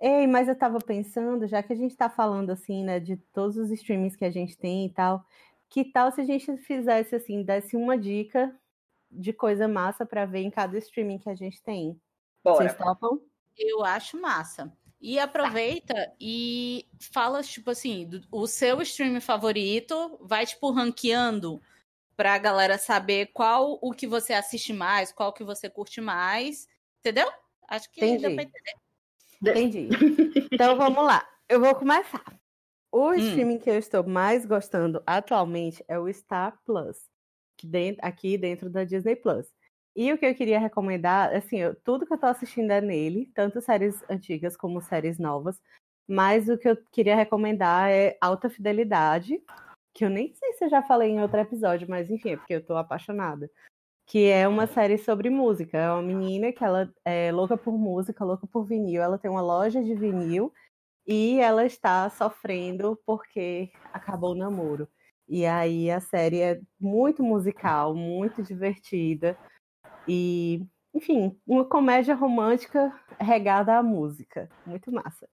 [0.00, 3.56] Ei, mas eu tava pensando, já que a gente tá falando assim, né, de todos
[3.58, 5.24] os streamings que a gente tem e tal,
[5.68, 8.54] que tal se a gente fizesse assim, desse uma dica
[9.10, 12.00] de coisa massa pra ver em cada streaming que a gente tem?
[12.42, 12.94] Vocês Bora.
[12.94, 13.20] topam?
[13.58, 14.72] Eu acho massa.
[15.00, 21.60] E aproveita e fala, tipo assim, do- o seu stream favorito, vai, tipo, ranqueando
[22.16, 26.68] pra galera saber qual o que você assiste mais, qual que você curte mais.
[27.00, 27.30] Entendeu?
[27.68, 28.22] Acho que Entendi.
[28.22, 28.74] deu pra entender.
[29.42, 29.88] Entendi.
[30.52, 31.26] Então vamos lá.
[31.48, 32.22] Eu vou começar.
[32.92, 33.14] O Hum.
[33.16, 37.08] streaming que eu estou mais gostando atualmente é o Star Plus,
[37.56, 39.46] que dentro, aqui dentro da Disney Plus.
[39.96, 43.30] E o que eu queria recomendar, assim, eu- tudo que eu tô assistindo é nele,
[43.34, 45.60] tanto séries antigas como séries novas.
[46.08, 49.40] Mas o que eu queria recomendar é Alta Fidelidade,
[49.94, 52.54] que eu nem sei se eu já falei em outro episódio, mas enfim, é porque
[52.54, 53.48] eu tô apaixonada.
[54.10, 55.78] Que é uma série sobre música.
[55.78, 59.00] É uma menina que ela é louca por música, louca por vinil.
[59.00, 60.52] Ela tem uma loja de vinil
[61.06, 64.88] e ela está sofrendo porque acabou o namoro.
[65.28, 69.38] E aí a série é muito musical, muito divertida.
[70.08, 74.50] E, enfim, uma comédia romântica regada à música.
[74.66, 75.28] Muito massa.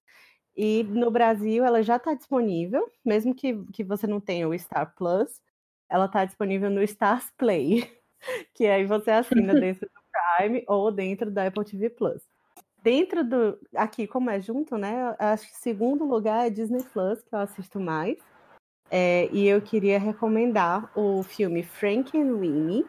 [0.56, 4.94] E no Brasil ela já está disponível, mesmo que, que você não tenha o Star
[4.94, 5.40] Plus,
[5.88, 7.82] ela está disponível no Stars Play,
[8.54, 10.00] que aí você assina dentro do
[10.38, 12.22] Prime ou dentro da Apple TV Plus.
[12.82, 13.58] Dentro do.
[13.74, 15.14] Aqui, como é junto, né?
[15.18, 18.18] Acho que segundo lugar é Disney Plus, que eu assisto mais.
[18.90, 22.86] É, e eu queria recomendar o filme Frank and Winnie,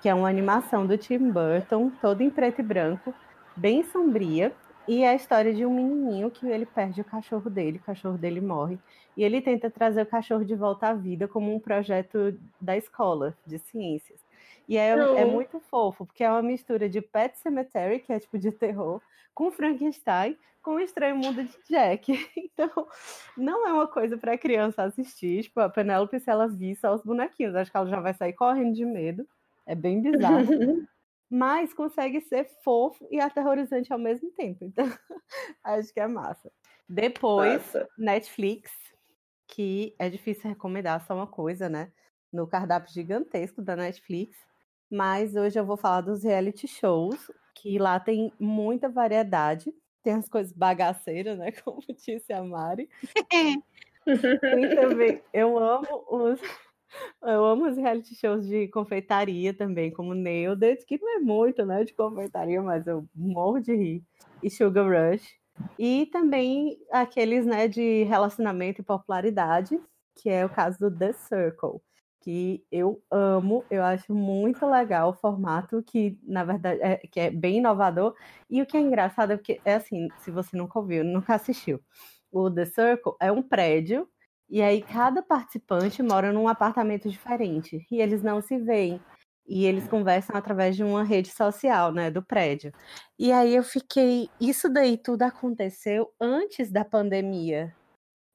[0.00, 3.14] que é uma animação do Tim Burton, todo em preto e branco,
[3.56, 4.52] bem sombria.
[4.88, 8.16] E é a história de um menininho que ele perde o cachorro dele, o cachorro
[8.16, 8.78] dele morre.
[9.14, 13.36] E ele tenta trazer o cachorro de volta à vida como um projeto da escola
[13.46, 14.27] de ciências.
[14.68, 18.38] E é, é muito fofo, porque é uma mistura de Pet Cemetery, que é tipo
[18.38, 19.00] de terror,
[19.34, 22.12] com Frankenstein, com o Estranho Mundo de Jack.
[22.36, 22.88] Então,
[23.36, 25.44] não é uma coisa para criança assistir.
[25.44, 28.32] Tipo, a Penélope, se ela vir só os bonequinhos, acho que ela já vai sair
[28.32, 29.26] correndo de medo.
[29.64, 30.44] É bem bizarro.
[31.30, 34.64] Mas consegue ser fofo e aterrorizante ao mesmo tempo.
[34.64, 34.86] Então,
[35.62, 36.50] acho que é massa.
[36.88, 37.88] Depois, Nossa.
[37.96, 38.72] Netflix,
[39.46, 41.92] que é difícil recomendar só uma coisa, né?
[42.32, 44.47] No cardápio gigantesco da Netflix.
[44.90, 49.72] Mas hoje eu vou falar dos reality shows, que lá tem muita variedade.
[50.02, 51.52] Tem as coisas bagaceiras, né?
[51.64, 52.88] Como disse a Mari.
[54.80, 55.22] Também.
[55.32, 56.40] Eu amo os.
[57.22, 61.84] Eu amo os reality shows de confeitaria também, como Nailed que não é muito, né,
[61.84, 64.02] de confeitaria, mas eu morro de rir.
[64.42, 65.28] E Sugar Rush.
[65.78, 69.78] E também aqueles, né, de relacionamento e popularidade,
[70.16, 71.82] que é o caso do The Circle,
[72.20, 77.30] que eu amo, eu acho muito legal o formato, que na verdade é, que é
[77.30, 78.14] bem inovador.
[78.50, 81.80] E o que é engraçado é porque, é assim, se você nunca ouviu, nunca assistiu,
[82.32, 84.08] o The Circle é um prédio
[84.48, 89.00] e aí cada participante mora num apartamento diferente e eles não se veem.
[89.46, 92.72] E eles conversam através de uma rede social, né, do prédio.
[93.18, 97.74] E aí eu fiquei, isso daí tudo aconteceu antes da pandemia.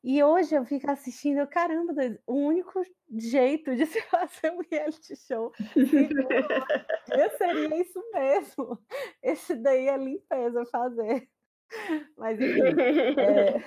[0.04, 1.94] E hoje eu fico assistindo, eu, caramba,
[2.28, 8.80] o único jeito de se fazer um reality show eu seria isso mesmo.
[9.22, 11.30] Esse daí é limpeza fazer.
[12.18, 12.62] Mas enfim,
[13.18, 13.64] é,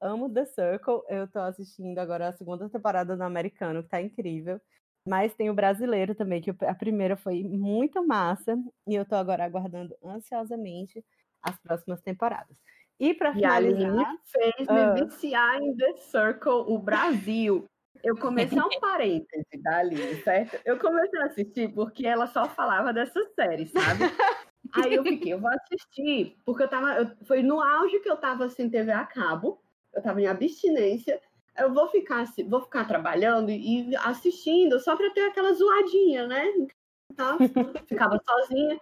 [0.00, 1.02] amo The Circle.
[1.08, 4.60] Eu tô assistindo agora a segunda temporada do americano, que tá incrível.
[5.06, 8.56] Mas tem o brasileiro também, que a primeira foi muito massa.
[8.86, 11.04] E eu tô agora aguardando ansiosamente
[11.42, 12.56] as próximas temporadas.
[13.00, 14.14] E pra E a Aline finalizar.
[14.26, 14.94] fez Ah.
[14.94, 17.64] me viciar em The Circle, o Brasil.
[18.02, 20.58] Eu comecei um parêntese da Aline, certo?
[20.64, 24.04] Eu comecei a assistir porque ela só falava dessa série, sabe?
[24.74, 26.92] Aí eu fiquei, eu vou assistir, porque eu tava.
[27.00, 29.60] eu- foi no auge que eu tava sem TV a cabo,
[29.94, 31.20] eu tava em abstinência.
[31.56, 36.44] Eu vou ficar, vou ficar trabalhando e assistindo só pra ter aquela zoadinha, né?
[37.10, 37.36] Então,
[37.86, 38.78] ficava sozinha.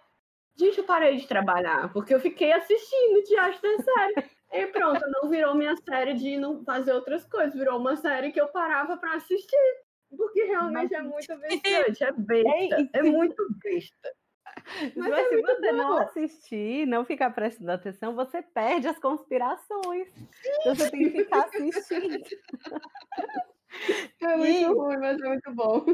[0.57, 4.29] Gente, eu parei de trabalhar, porque eu fiquei assistindo diante da série.
[4.51, 8.41] E pronto, não virou minha série de não fazer outras coisas, virou uma série que
[8.41, 9.85] eu parava pra assistir.
[10.15, 14.13] Porque realmente é muito viciante, é besta, Ei, é muito besta.
[14.95, 15.97] Mas, Mas é se muito você não bom.
[15.97, 20.07] assistir, não ficar prestando atenção, você perde as conspirações.
[20.59, 22.23] Então você tem que ficar assistindo.
[24.21, 25.85] É muito ruim, mas é muito bom.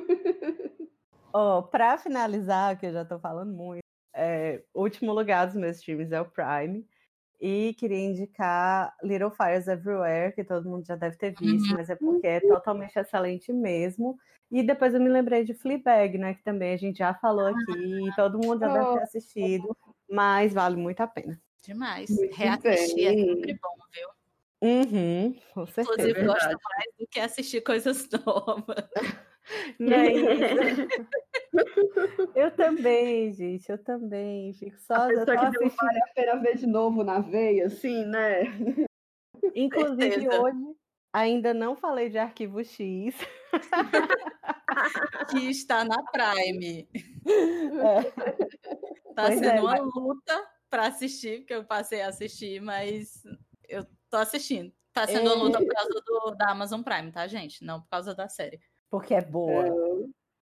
[1.33, 3.83] Oh, para finalizar, que eu já tô falando muito,
[4.13, 6.85] é, último lugar dos meus streams é o Prime.
[7.41, 11.77] E queria indicar Little Fires Everywhere, que todo mundo já deve ter visto, uhum.
[11.77, 14.17] mas é porque é totalmente excelente mesmo.
[14.49, 16.35] E depois eu me lembrei de Fleabag, né?
[16.35, 19.75] Que também a gente já falou aqui, todo mundo já deve ter assistido,
[20.09, 21.37] mas vale muito a pena.
[21.65, 22.09] Demais.
[22.09, 24.09] Muito Reassistir é sempre bom, viu?
[24.61, 25.91] Uhum, com certeza.
[25.91, 28.89] Inclusive, é gosto mais do que assistir coisas novas.
[32.35, 34.53] eu também, gente, eu também.
[34.53, 34.95] Fico só.
[34.95, 38.43] A pessoa que deu vale a pena ver de novo na veia, assim, né?
[39.55, 40.41] Inclusive, Certeza.
[40.41, 40.75] hoje
[41.13, 43.15] ainda não falei de Arquivo X.
[45.29, 46.89] que está na Prime.
[46.91, 48.03] É.
[49.13, 49.93] Tá pois sendo é, uma mas...
[49.95, 53.21] luta para assistir, porque eu passei a assistir, mas
[53.69, 54.73] eu tô assistindo.
[54.91, 55.33] Tá sendo é...
[55.33, 57.63] uma luta por causa do, da Amazon Prime, tá, gente?
[57.63, 58.59] Não por causa da série.
[58.89, 59.67] Porque é boa.
[59.67, 59.71] É...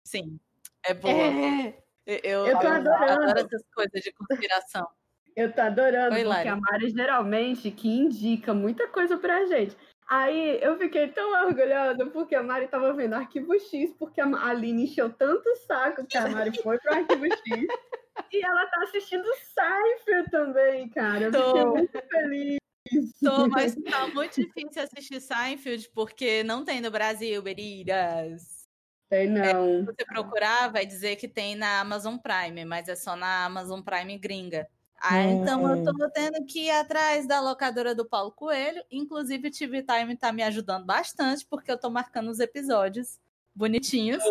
[0.07, 0.41] Sim,
[0.87, 1.13] é boa.
[1.13, 1.85] É...
[2.07, 3.23] Eu, eu tô adorando.
[3.23, 4.87] adoro essas coisas de conspiração.
[5.35, 9.77] Eu tô adorando, Oi, porque a Mari geralmente que indica muita coisa pra gente.
[10.07, 14.85] Aí eu fiquei tão orgulhosa porque a Mari tava vendo Arquivo X, porque a Aline
[14.85, 17.39] encheu tanto o saco que a Mari foi pro Arquivo X.
[18.31, 21.25] e ela tá assistindo Cypher também, cara.
[21.25, 21.47] Eu Tô.
[21.47, 22.59] fiquei muito feliz.
[23.23, 28.54] Tô, mas tá muito difícil assistir Seinfeld porque não tem no Brasil, Beriras.
[29.15, 29.43] Tem não.
[29.43, 33.45] É, se você procurar, vai dizer que tem na Amazon Prime, mas é só na
[33.45, 34.67] Amazon Prime gringa.
[35.01, 35.43] Ah, hum.
[35.43, 38.83] então eu tô tendo que ir atrás da locadora do Paulo Coelho.
[38.91, 43.21] Inclusive, o TV Time tá me ajudando bastante, porque eu tô marcando os episódios
[43.55, 44.25] bonitinhos.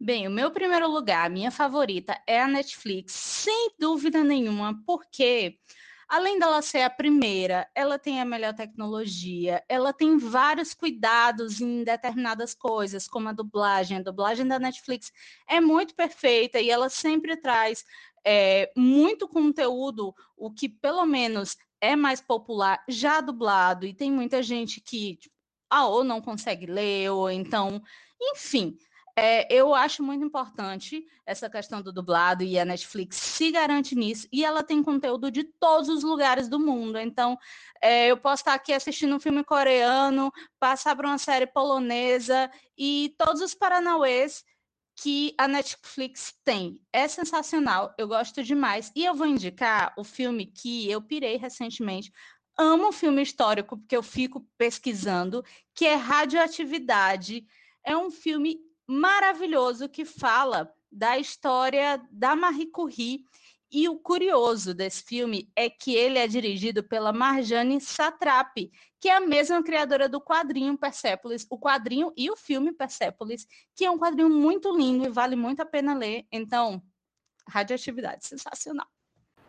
[0.00, 5.58] Bem, o meu primeiro lugar, a minha favorita, é a Netflix, sem dúvida nenhuma, porque
[6.08, 11.84] além dela ser a primeira, ela tem a melhor tecnologia, ela tem vários cuidados em
[11.84, 13.98] determinadas coisas, como a dublagem.
[13.98, 15.12] A dublagem da Netflix
[15.46, 17.84] é muito perfeita e ela sempre traz
[18.24, 24.42] é, muito conteúdo, o que pelo menos é mais popular, já dublado, e tem muita
[24.42, 25.34] gente que tipo,
[25.70, 27.82] ah, ou não consegue ler, ou então,
[28.20, 28.76] enfim.
[29.20, 34.28] É, eu acho muito importante essa questão do dublado e a Netflix se garante nisso
[34.30, 37.00] e ela tem conteúdo de todos os lugares do mundo.
[37.00, 37.36] Então,
[37.82, 42.48] é, eu posso estar aqui assistindo um filme coreano, passar para uma série polonesa
[42.78, 44.44] e todos os paranauês
[44.94, 46.80] que a Netflix tem.
[46.92, 48.92] É sensacional, eu gosto demais.
[48.94, 52.12] E eu vou indicar o filme que eu pirei recentemente.
[52.56, 55.44] Amo filme histórico porque eu fico pesquisando,
[55.74, 57.44] que é Radioatividade.
[57.84, 63.24] É um filme maravilhoso que fala da história da Marie Curie.
[63.70, 69.16] E o curioso desse filme é que ele é dirigido pela Marjane Satrapi, que é
[69.16, 73.98] a mesma criadora do quadrinho Persepolis, o quadrinho e o filme Persepolis, que é um
[73.98, 76.24] quadrinho muito lindo e vale muito a pena ler.
[76.32, 76.82] Então,
[77.46, 78.86] radioatividade, sensacional.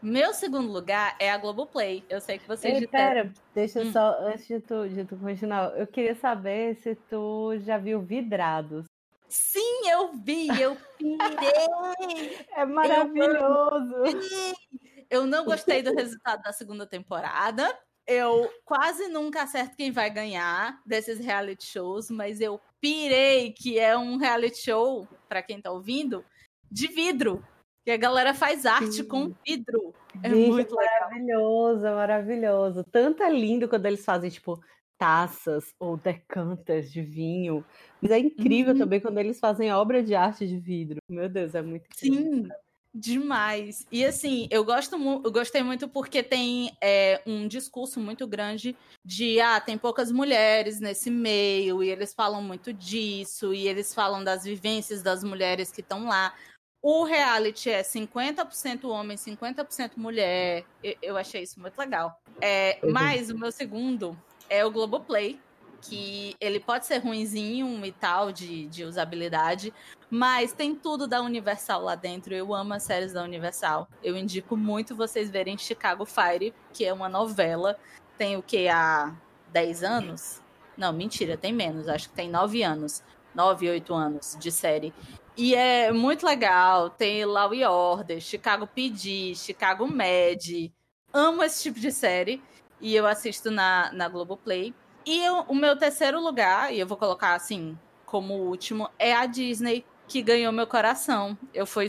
[0.01, 2.03] Meu segundo lugar é a Globoplay.
[2.09, 3.91] Eu sei que vocês Ei, Pera, deixa hum.
[3.91, 8.85] só, antes de tu, de tu continuar, eu queria saber se tu já viu Vidrados.
[9.29, 11.19] Sim, eu vi, eu pirei.
[12.55, 13.95] É maravilhoso.
[13.95, 17.77] Eu, eu não gostei do resultado da segunda temporada.
[18.07, 23.95] Eu quase nunca acerto quem vai ganhar desses reality shows, mas eu pirei que é
[23.95, 26.25] um reality show, para quem tá ouvindo,
[26.71, 27.45] de vidro.
[27.85, 29.07] Que a galera faz arte Sim.
[29.07, 29.93] com vidro.
[30.23, 31.01] É Gente, muito legal.
[31.01, 32.83] Maravilhoso, maravilhoso.
[32.91, 34.59] Tanto é lindo quando eles fazem, tipo,
[34.99, 37.65] taças ou decantas de vinho.
[38.01, 38.79] Mas é incrível uhum.
[38.79, 40.99] também quando eles fazem obra de arte de vidro.
[41.09, 41.85] Meu Deus, é muito.
[41.95, 42.47] Sim.
[42.93, 43.85] Demais.
[43.91, 48.75] E assim, eu gosto eu gostei muito porque tem é, um discurso muito grande
[49.05, 54.23] de ah, tem poucas mulheres nesse meio, e eles falam muito disso, e eles falam
[54.23, 56.33] das vivências das mulheres que estão lá.
[56.81, 60.65] O reality é 50% homem, 50% mulher.
[60.83, 62.19] Eu, eu achei isso muito legal.
[62.41, 62.79] É.
[62.87, 64.17] Mas o meu segundo
[64.49, 65.39] é o Globoplay,
[65.81, 69.73] que ele pode ser ruinzinho e tal, de, de usabilidade,
[70.09, 72.33] mas tem tudo da Universal lá dentro.
[72.33, 73.87] Eu amo as séries da Universal.
[74.03, 77.77] Eu indico muito vocês verem Chicago Fire, que é uma novela.
[78.17, 78.67] Tem o que?
[78.67, 79.15] Há
[79.51, 80.41] 10 anos?
[80.75, 81.87] Não, mentira, tem menos.
[81.87, 83.03] Acho que tem 9 anos.
[83.33, 84.93] 9, 8 anos de série.
[85.37, 86.89] E é muito legal.
[86.89, 90.73] Tem Law e Order, Chicago PD, Chicago Med.
[91.13, 92.41] Amo esse tipo de série
[92.81, 94.73] e eu assisto na, na Globoplay.
[95.05, 99.25] E eu, o meu terceiro lugar, e eu vou colocar assim como último, é a
[99.25, 101.37] Disney, que ganhou meu coração.
[101.53, 101.87] Eu fui,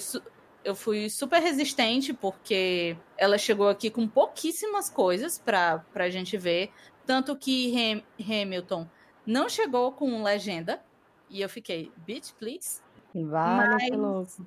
[0.65, 6.71] eu fui super resistente, porque ela chegou aqui com pouquíssimas coisas pra, pra gente ver.
[7.07, 8.87] Tanto que Ham, Hamilton
[9.27, 10.83] não chegou com legenda.
[11.29, 12.81] E eu fiquei, bitch, please.
[13.15, 14.41] Vale, Mas-.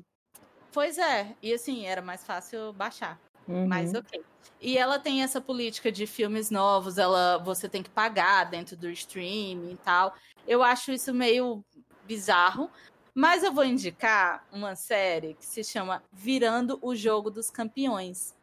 [0.71, 3.19] Pois é, e assim, era mais fácil baixar.
[3.47, 3.67] Uhum.
[3.67, 4.23] Mas ok.
[4.61, 8.89] E ela tem essa política de filmes novos, ela você tem que pagar dentro do
[8.89, 10.15] streaming e tal.
[10.47, 11.63] Eu acho isso meio
[12.05, 12.69] bizarro.
[13.15, 18.33] Mas eu vou indicar uma série que se chama Virando o Jogo dos Campeões.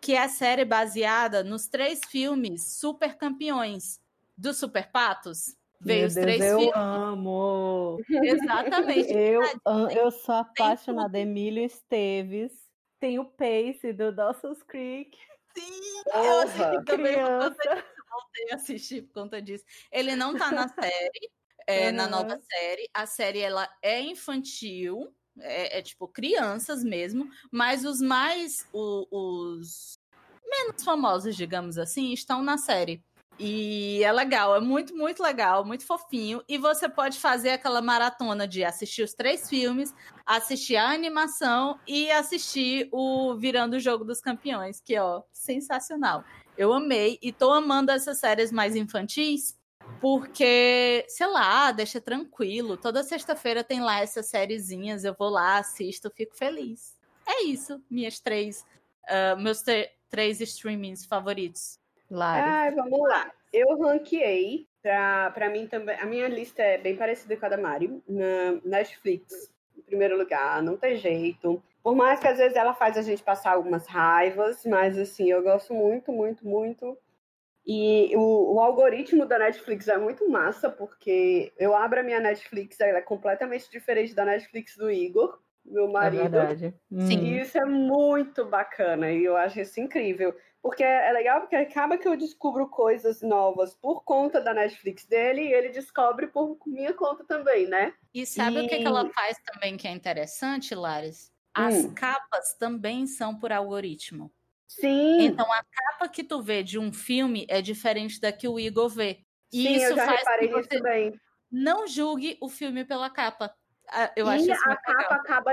[0.00, 4.00] Que é a série baseada nos três filmes Super Campeões
[4.36, 5.56] do Super Patos.
[5.80, 6.76] Veio Meu os Deus, três eu filmes.
[6.76, 8.00] amo.
[8.10, 9.12] Exatamente.
[9.14, 9.42] Eu,
[9.90, 11.18] eu sou apaixonada.
[11.18, 12.67] Emílio Esteves.
[13.00, 15.16] Tem o Pace do Dawson's Creek.
[15.56, 17.84] Sim, eu assisti também por conta Criança.
[18.10, 19.64] voltei a assistir por conta disso.
[19.90, 21.30] Ele não tá na série,
[21.66, 22.10] é, na Aham.
[22.10, 22.88] nova série.
[22.94, 29.98] A série ela é infantil, é, é tipo crianças mesmo, mas os mais o- os
[30.44, 33.04] menos famosos, digamos assim, estão na série.
[33.38, 36.42] E é legal, é muito, muito legal, muito fofinho.
[36.48, 39.94] E você pode fazer aquela maratona de assistir os três filmes,
[40.26, 46.24] assistir a animação e assistir o Virando o Jogo dos Campeões, que, ó, sensacional.
[46.56, 49.56] Eu amei e tô amando essas séries mais infantis,
[50.00, 52.76] porque, sei lá, deixa tranquilo.
[52.76, 56.96] Toda sexta-feira tem lá essas sériezinhas, eu vou lá, assisto, fico feliz.
[57.24, 58.66] É isso, minhas três,
[59.06, 59.62] ah, meus
[60.10, 61.78] três streamings favoritos.
[62.10, 62.42] Lari.
[62.46, 63.30] Ai, vamos lá.
[63.52, 64.66] Eu ranqueei.
[64.80, 65.96] Pra, pra mim também.
[65.98, 68.00] A minha lista é bem parecida com a da Mari.
[68.08, 71.62] Na Netflix, em primeiro lugar, não tem jeito.
[71.82, 75.42] Por mais que às vezes ela faz a gente passar algumas raivas, mas assim, eu
[75.42, 76.96] gosto muito, muito, muito.
[77.66, 82.80] E o, o algoritmo da Netflix é muito massa, porque eu abro a minha Netflix,
[82.80, 86.30] ela é completamente diferente da Netflix do Igor, meu É marido.
[86.30, 86.74] verdade.
[86.88, 87.18] Sim.
[87.18, 87.22] Hum.
[87.24, 90.34] E isso é muito bacana e eu acho isso incrível.
[90.62, 95.42] Porque é legal porque acaba que eu descubro coisas novas por conta da Netflix dele
[95.42, 97.94] e ele descobre por minha conta também, né?
[98.12, 101.32] E sabe o que, E- que ela faz também que é interessante, Lares?
[101.54, 101.94] As Hum.
[101.94, 104.32] capas também são por algoritmo.
[104.66, 108.58] Sim, Então a capa que tu vê de um filme é diferente da que o
[108.58, 109.24] Igor vê.
[109.52, 111.20] E sim, isso eu já faz reparei nisso você também.
[111.50, 113.54] não julgue o filme pela capa.
[113.88, 115.12] Ah, Eu e acho isso a capa legal.
[115.20, 115.52] acaba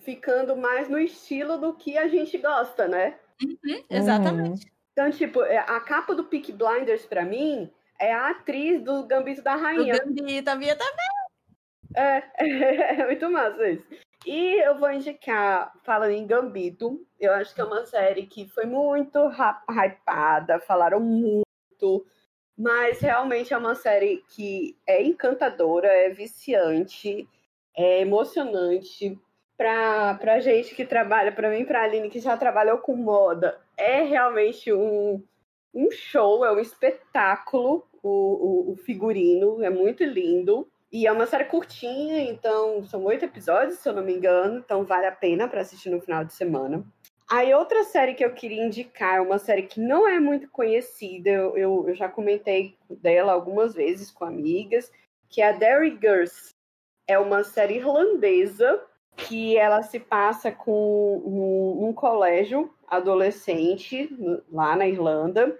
[0.00, 3.18] ficando mais no estilo do que a gente gosta, né?
[3.42, 4.66] Uhum, exatamente.
[4.92, 9.42] Então, tipo, é, a capa do Peak Blinders, pra mim, é a atriz do Gambito
[9.42, 9.98] da O Rainha.
[9.98, 10.84] Gambito, a Bia tá
[11.96, 12.22] É,
[13.00, 13.86] é muito massa isso.
[14.24, 18.64] E eu vou indicar, falando em Gambito, eu acho que é uma série que foi
[18.64, 19.18] muito
[19.68, 22.06] hypada, falaram muito,
[22.56, 27.28] mas realmente é uma série que é encantadora, é viciante,
[27.76, 29.18] é emocionante.
[29.56, 34.02] Pra, pra gente que trabalha, pra mim, pra Aline, que já trabalhou com moda, é
[34.02, 35.22] realmente um,
[35.72, 40.68] um show, é um espetáculo o, o, o figurino, é muito lindo.
[40.92, 44.84] E é uma série curtinha, então são oito episódios, se eu não me engano, então
[44.84, 46.84] vale a pena para assistir no final de semana.
[47.28, 51.30] Aí outra série que eu queria indicar é uma série que não é muito conhecida,
[51.30, 54.92] eu, eu, eu já comentei dela algumas vezes com amigas,
[55.28, 56.54] que é a Derry Girls.
[57.08, 58.80] É uma série irlandesa
[59.16, 64.08] que ela se passa com um, um colégio adolescente
[64.50, 65.58] lá na Irlanda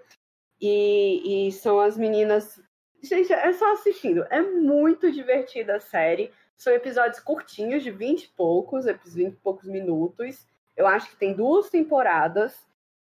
[0.61, 2.59] e, e são as meninas
[3.05, 4.25] Gente, é só assistindo.
[4.31, 6.31] É muito divertida a série.
[6.57, 10.47] São episódios curtinhos, de 20 e poucos, 20 e poucos minutos.
[10.75, 12.65] Eu acho que tem duas temporadas.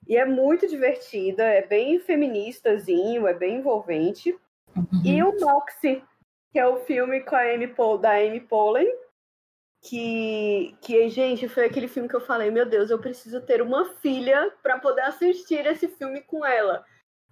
[0.08, 4.38] E é muito divertida, é bem feministazinho, é bem envolvente.
[5.04, 6.04] E o Moxie,
[6.52, 8.88] que é o filme com a Amy da Amy Poehler,
[9.88, 13.86] que, que, gente, foi aquele filme que eu falei, meu Deus, eu preciso ter uma
[13.96, 16.84] filha para poder assistir esse filme com ela.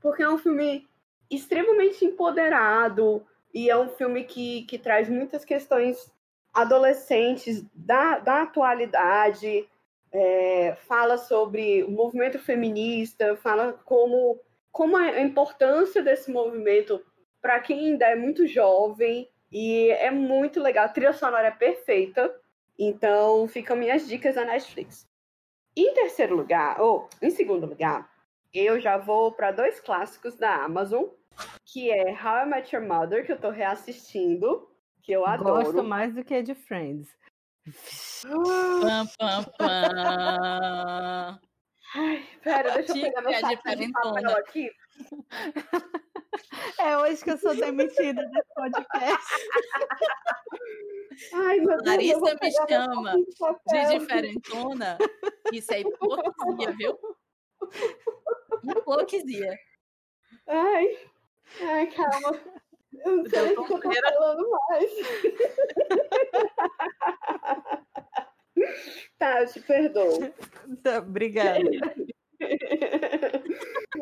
[0.01, 0.87] Porque é um filme
[1.29, 6.09] extremamente empoderado e é um filme que, que traz muitas questões
[6.53, 9.67] adolescentes da, da atualidade,
[10.13, 14.39] é, fala sobre o movimento feminista, fala como,
[14.71, 17.03] como a importância desse movimento
[17.41, 20.85] para quem ainda é muito jovem e é muito legal.
[20.85, 22.33] A trilha sonora é perfeita,
[22.77, 25.07] então ficam minhas dicas da Netflix.
[25.75, 28.09] Em terceiro lugar, ou em segundo lugar,
[28.53, 31.05] eu já vou para dois clássicos da Amazon,
[31.65, 34.69] que é How I Met Your Mother, que eu tô reassistindo,
[35.01, 35.65] que eu adoro.
[35.65, 37.09] Gosto mais do que de Friends.
[38.21, 41.39] Pam, pam, pam.
[41.95, 44.71] Ai, pera, deixa eu pegar meu Dica de papel aqui.
[46.79, 49.33] É hoje que eu sou demitida desse podcast.
[51.33, 53.13] Ai, meu Deus, Larissa eu vou me chama
[53.67, 54.97] de diferentona,
[55.53, 56.99] isso é hipocrisia, viu?
[58.63, 59.57] Hipocrisia.
[60.47, 60.97] Ai,
[61.61, 62.39] ai, calma.
[63.05, 64.91] Eu não sei o que eu tô falando mais.
[69.17, 70.33] Tá, eu te perdoo.
[70.81, 71.59] Tá, obrigada.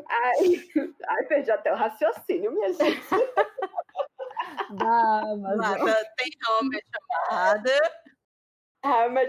[0.10, 0.64] Ai,
[1.08, 3.02] ai, perdi até o raciocínio, minha gente.
[4.78, 5.64] Da Amazon.
[5.82, 6.80] Amada, tem nome
[7.30, 7.72] chamada.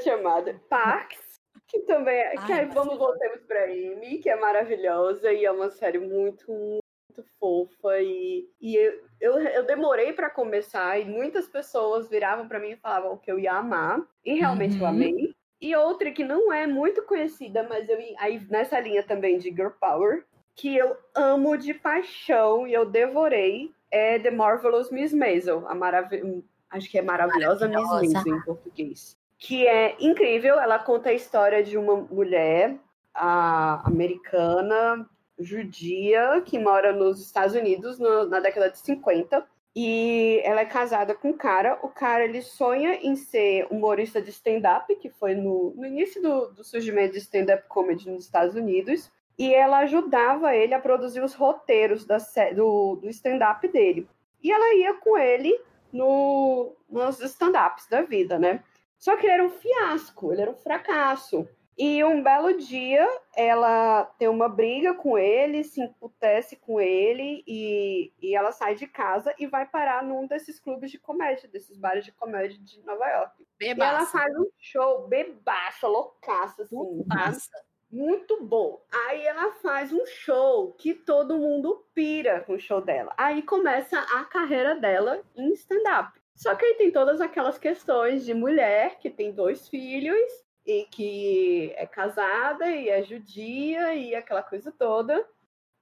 [0.07, 0.59] Your Mother.
[0.69, 2.31] Parks, que também é.
[2.33, 6.51] que Ai, aí vamos voltemos pra Amy, que é maravilhosa e é uma série muito,
[6.51, 8.01] muito fofa.
[8.01, 12.77] E, e eu, eu, eu demorei pra começar e muitas pessoas viravam pra mim e
[12.77, 14.01] falavam que eu ia amar.
[14.25, 14.89] E realmente eu Uhum.
[14.89, 15.35] amei.
[15.65, 19.71] E outra que não é muito conhecida, mas eu aí nessa linha também de Girl
[19.81, 20.23] Power,
[20.55, 26.43] que eu amo de paixão e eu devorei, é The Marvelous Miss Maisel, a maravilhosa.
[26.69, 28.15] Acho que é maravilhosa Miss Maravilhosa.
[28.21, 29.17] Maisel em português.
[29.39, 32.77] Que é incrível, ela conta a história de uma mulher
[33.85, 35.09] americana,
[35.39, 39.47] judia, que mora nos Estados Unidos no- na década de 50.
[39.77, 41.79] E ela é casada com um cara.
[41.83, 46.53] O cara ele sonha em ser humorista de stand-up, que foi no, no início do,
[46.53, 49.11] do surgimento de stand-up comedy nos Estados Unidos.
[49.37, 52.19] E ela ajudava ele a produzir os roteiros da,
[52.55, 54.09] do, do stand-up dele.
[54.41, 55.59] E ela ia com ele
[55.93, 58.63] no, nos stand-ups da vida, né?
[58.97, 61.49] Só que ele era um fiasco, ele era um fracasso.
[61.77, 63.07] E um belo dia
[63.37, 68.87] ela tem uma briga com ele, se emputece com ele e, e ela sai de
[68.87, 73.07] casa e vai parar num desses clubes de comédia, desses bares de comédia de Nova
[73.07, 73.47] York.
[73.61, 74.13] E ela Bebaça.
[74.13, 76.99] faz um show bebaça, loucaça, assim?
[76.99, 77.51] Bebaça.
[77.91, 78.81] Muito bom.
[79.07, 83.13] Aí ela faz um show que todo mundo pira com o show dela.
[83.17, 86.21] Aí começa a carreira dela em stand-up.
[86.35, 91.73] Só que aí tem todas aquelas questões de mulher que tem dois filhos e que
[91.77, 95.27] é casada e é judia e aquela coisa toda.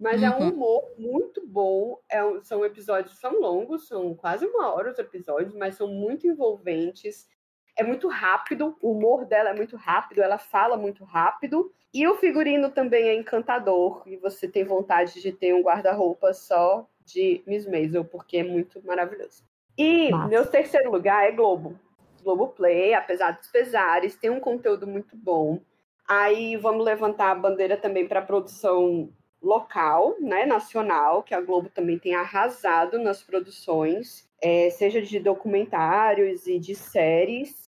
[0.00, 0.48] Mas é um Uhum.
[0.50, 2.00] humor muito bom.
[2.08, 6.26] É um- são episódios, são longos, são quase uma hora os episódios, mas são muito
[6.26, 7.28] envolventes.
[7.76, 11.72] É muito rápido, o humor dela é muito rápido, ela fala muito rápido.
[11.94, 14.02] E o figurino também é encantador.
[14.06, 18.84] E você tem vontade de ter um guarda-roupa só de Miss Maisel, porque é muito
[18.84, 19.44] maravilhoso.
[19.78, 20.28] E Massa.
[20.28, 21.78] meu terceiro lugar é Globo.
[22.22, 25.60] Globoplay, apesar dos pesares, tem um conteúdo muito bom.
[26.08, 29.12] Aí vamos levantar a bandeira também para produção
[29.42, 36.46] local, né, nacional, que a Globo também tem arrasado nas produções, é, seja de documentários
[36.46, 37.62] e de séries.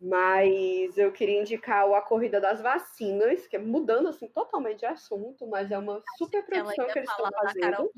[0.00, 4.86] Mas eu queria indicar o A Corrida das Vacinas, que é mudando assim totalmente de
[4.86, 7.92] assunto, mas é uma super produção que eles estão fazendo.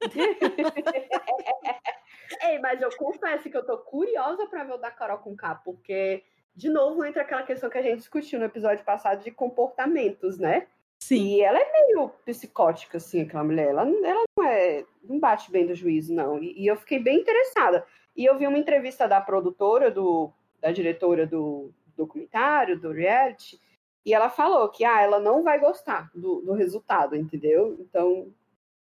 [2.42, 5.54] Ei, mas eu confesso que eu tô curiosa pra ver o da Carol com K,
[5.56, 6.24] porque,
[6.54, 10.66] de novo, entra aquela questão que a gente discutiu no episódio passado de comportamentos, né?
[10.98, 11.36] Sim.
[11.36, 13.68] E ela é meio psicótica, assim, aquela mulher.
[13.68, 14.84] Ela, ela não é.
[15.04, 16.42] não bate bem do juízo, não.
[16.42, 17.86] E, e eu fiquei bem interessada.
[18.16, 23.60] E eu vi uma entrevista da produtora, do, da diretora do documentário, do reality,
[24.04, 27.76] e ela falou que ah, ela não vai gostar do, do resultado, entendeu?
[27.80, 28.32] Então,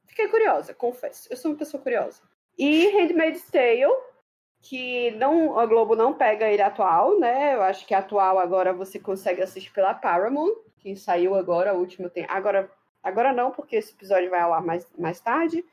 [0.09, 1.29] fiquei curiosa, confesso.
[1.31, 2.21] Eu sou uma pessoa curiosa.
[2.59, 3.87] E Handmaid's Tale,
[4.61, 7.55] que não, a Globo não pega ele atual, né?
[7.55, 12.09] Eu acho que atual agora você consegue assistir pela Paramount, que saiu agora, a última
[12.09, 12.27] tem.
[12.29, 12.71] Agora,
[13.03, 15.65] agora não, porque esse episódio vai ao ar mais, mais tarde.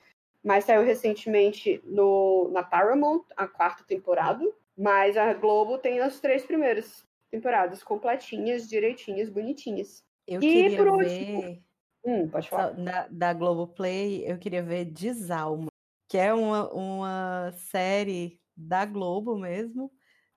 [0.43, 4.45] Mas saiu recentemente no, na Paramount, a quarta temporada.
[4.77, 10.03] Mas a Globo tem as três primeiras temporadas completinhas, direitinhas, bonitinhas.
[10.27, 11.61] Eu E queria por ver
[12.06, 12.72] Hum, pode falar.
[12.74, 15.68] da, da Globoplay, eu queria ver Desalma,
[16.08, 19.91] que é uma, uma série da Globo mesmo,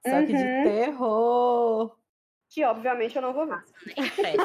[0.06, 0.62] só que de Uhum.
[0.62, 1.98] terror.
[2.50, 3.62] Que obviamente eu não vou ver.
[4.12, 4.34] Fé.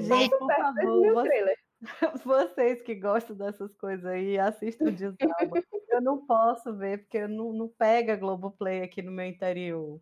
[0.00, 1.56] Gente, por favor, meu vo- trailer.
[2.24, 5.62] vocês que gostam dessas coisas aí, assistam Desalma.
[5.88, 10.00] Eu não posso ver, porque não, não pega Globoplay aqui no meu interior.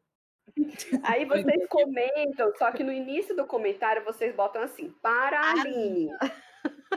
[1.04, 6.10] Aí vocês comentam, só que no início do comentário vocês botam assim, para a Aline.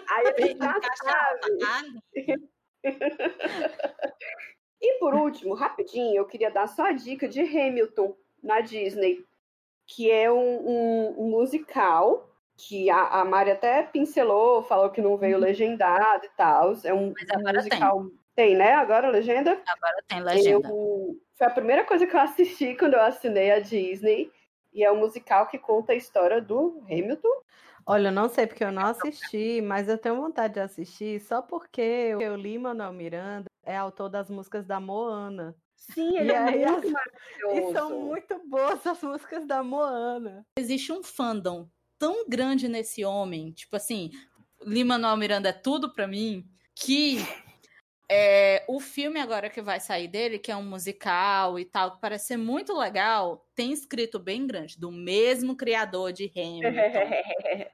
[0.09, 2.51] Aí a gente já sabe.
[4.83, 9.23] E por último, rapidinho, eu queria dar só a dica de Hamilton na Disney,
[9.85, 10.37] que é um,
[10.67, 12.27] um- um musical
[12.57, 16.73] que a, a Mari até pincelou, falou que não veio legendado e tal.
[16.83, 18.05] É um, Mas agora musical.
[18.05, 18.20] Tem.
[18.37, 18.73] Né?
[18.73, 19.51] Agora a legenda.
[19.67, 20.67] Agora tem legenda.
[20.67, 24.31] Eu, foi a primeira coisa que eu assisti quando eu assinei a Disney.
[24.73, 27.41] E é um musical que conta a história do Hamilton.
[27.85, 31.41] Olha, eu não sei porque eu não assisti, mas eu tenho vontade de assistir só
[31.41, 35.55] porque o Lin-Manuel Miranda é autor das músicas da Moana.
[35.75, 37.73] Sim, ele E é muito E maravilhoso.
[37.73, 40.45] são muito boas as músicas da Moana.
[40.57, 41.67] Existe um fandom
[41.97, 44.11] tão grande nesse homem, tipo assim,
[44.63, 47.17] Lima Manuel Miranda é tudo pra mim, que
[48.13, 52.01] É, o filme agora que vai sair dele, que é um musical e tal, que
[52.01, 56.75] parece ser muito legal, tem escrito bem grande, do mesmo criador de Hamilton.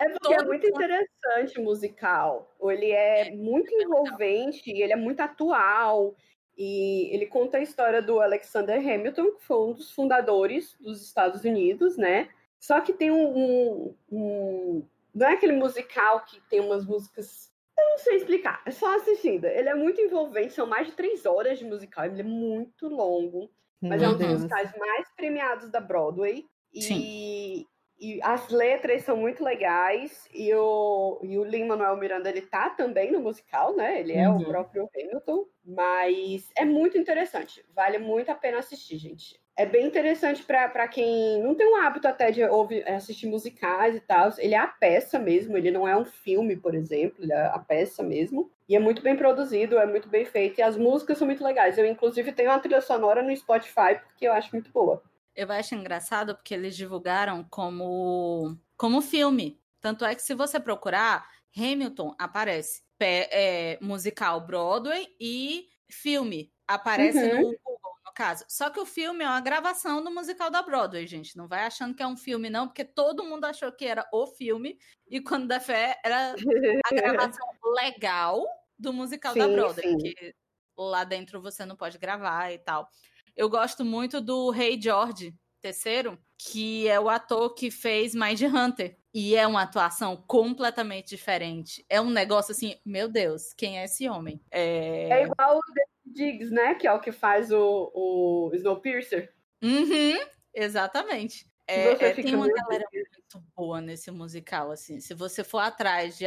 [0.00, 2.50] é porque é muito interessante o musical.
[2.62, 6.16] Ele é muito envolvente, ele é muito atual.
[6.56, 11.44] E ele conta a história do Alexander Hamilton, que foi um dos fundadores dos Estados
[11.44, 12.30] Unidos, né?
[12.58, 17.51] Só que tem um, um, um não é aquele musical que tem umas músicas.
[17.82, 19.44] Eu não sei explicar, é só assistindo.
[19.44, 23.50] Ele é muito envolvente, são mais de três horas de musical, ele é muito longo.
[23.80, 26.44] Mas Meu é um dos musicais mais premiados da Broadway.
[26.72, 27.66] E,
[27.98, 30.28] e as letras são muito legais.
[30.32, 33.98] E o, e o Lin-Manuel Miranda, ele tá também no musical, né?
[33.98, 34.38] Ele é uhum.
[34.38, 35.46] o próprio Hamilton.
[35.64, 37.64] Mas é muito interessante.
[37.74, 42.08] Vale muito a pena assistir, gente é bem interessante para quem não tem um hábito
[42.08, 44.32] até de ouvir, assistir musicais e tal.
[44.38, 47.58] Ele é a peça mesmo, ele não é um filme, por exemplo, ele é a
[47.60, 48.50] peça mesmo.
[48.68, 51.78] E é muito bem produzido, é muito bem feito, e as músicas são muito legais.
[51.78, 55.00] Eu, inclusive, tenho uma trilha sonora no Spotify, porque eu acho muito boa.
[55.34, 59.60] Eu acho engraçado porque eles divulgaram como, como filme.
[59.80, 61.24] Tanto é que se você procurar,
[61.56, 66.50] Hamilton aparece é, musical Broadway e filme.
[66.66, 67.50] Aparece uhum.
[67.50, 67.78] no
[68.12, 68.44] caso.
[68.48, 71.36] Só que o filme é uma gravação do musical da Broadway, gente.
[71.36, 74.26] Não vai achando que é um filme, não, porque todo mundo achou que era o
[74.26, 76.34] filme, e quando da fé era a
[76.94, 78.44] gravação legal
[78.78, 79.92] do musical sim, da Broadway, sim.
[79.92, 80.34] porque
[80.76, 82.88] lá dentro você não pode gravar e tal.
[83.36, 88.98] Eu gosto muito do Rei George terceiro, que é o ator que fez Mind Hunter.
[89.14, 91.84] E é uma atuação completamente diferente.
[91.88, 94.40] É um negócio assim, meu Deus, quem é esse homem?
[94.50, 95.60] É, é igual o
[96.04, 96.74] Diggs, né?
[96.74, 99.32] Que é o que faz o, o Snowpiercer.
[99.62, 100.18] Uhum,
[100.54, 101.46] exatamente.
[101.66, 105.00] É, é, tem uma galera muito boa nesse musical, assim.
[105.00, 106.26] Se você for atrás de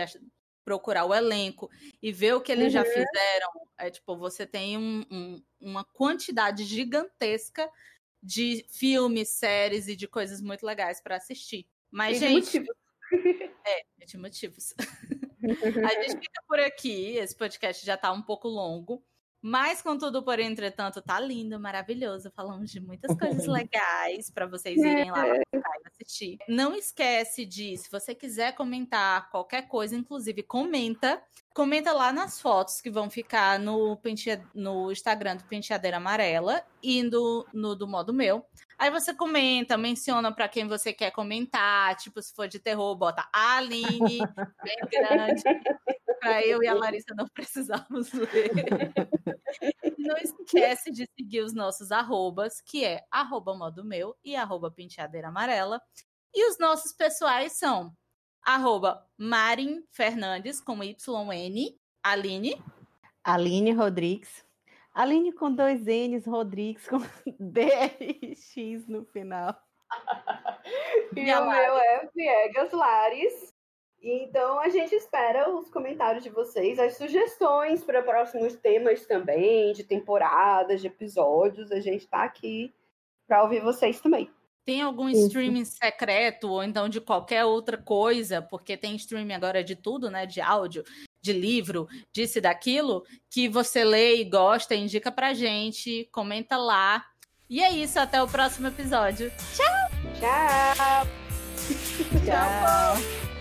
[0.64, 1.70] procurar o elenco
[2.02, 2.70] e ver o que eles uhum.
[2.72, 7.70] já fizeram, é tipo, você tem um, um, uma quantidade gigantesca
[8.24, 11.68] de filmes, séries e de coisas muito legais para assistir.
[11.92, 12.60] Mas, e gente.
[12.60, 12.76] Motivos.
[13.68, 14.74] É, de motivos.
[15.40, 17.18] a gente fica por aqui.
[17.18, 19.04] Esse podcast já tá um pouco longo.
[19.48, 22.32] Mas, contudo, porém, entretanto, tá lindo, maravilhoso.
[22.36, 23.16] Falamos de muitas
[23.46, 25.24] coisas legais para vocês irem lá
[25.86, 26.40] assistir.
[26.50, 31.22] Não esquece de, se você quiser comentar qualquer coisa, inclusive comenta.
[31.54, 34.02] Comenta lá nas fotos que vão ficar no,
[34.56, 38.44] no Instagram do Penteadeira Amarela e no, no do modo meu.
[38.80, 41.96] Aí você comenta, menciona para quem você quer comentar.
[41.98, 44.18] Tipo, se for de terror, bota Aline,
[44.64, 45.44] bem grande
[46.20, 48.52] para eu e a Larissa não precisarmos ler.
[49.98, 55.30] não esquece de seguir os nossos arrobas, que é arroba modo meu e arroba penteadeira
[55.30, 55.82] amarela.
[56.34, 57.96] E os nossos pessoais são
[58.44, 62.62] arroba Marin Fernandes, com YN, Aline.
[63.24, 64.46] Aline Rodrigues.
[64.94, 67.00] Aline com dois N's, Rodrigues com
[67.40, 69.56] DRX no final.
[71.16, 73.55] e, e o meu é Viegas Lares,
[74.12, 79.84] então a gente espera os comentários de vocês, as sugestões para próximos temas também, de
[79.84, 81.72] temporadas, de episódios.
[81.72, 82.74] A gente está aqui
[83.28, 84.30] para ouvir vocês também.
[84.64, 89.76] Tem algum streaming secreto ou então de qualquer outra coisa, porque tem streaming agora de
[89.76, 90.26] tudo, né?
[90.26, 90.84] De áudio,
[91.22, 97.06] de livro, disso e daquilo, que você lê e gosta, indica pra gente, comenta lá.
[97.48, 99.32] E é isso, até o próximo episódio.
[99.56, 99.76] Tchau!
[100.20, 101.08] Tchau!
[102.26, 102.26] Tchau!
[102.26, 103.35] Tchau.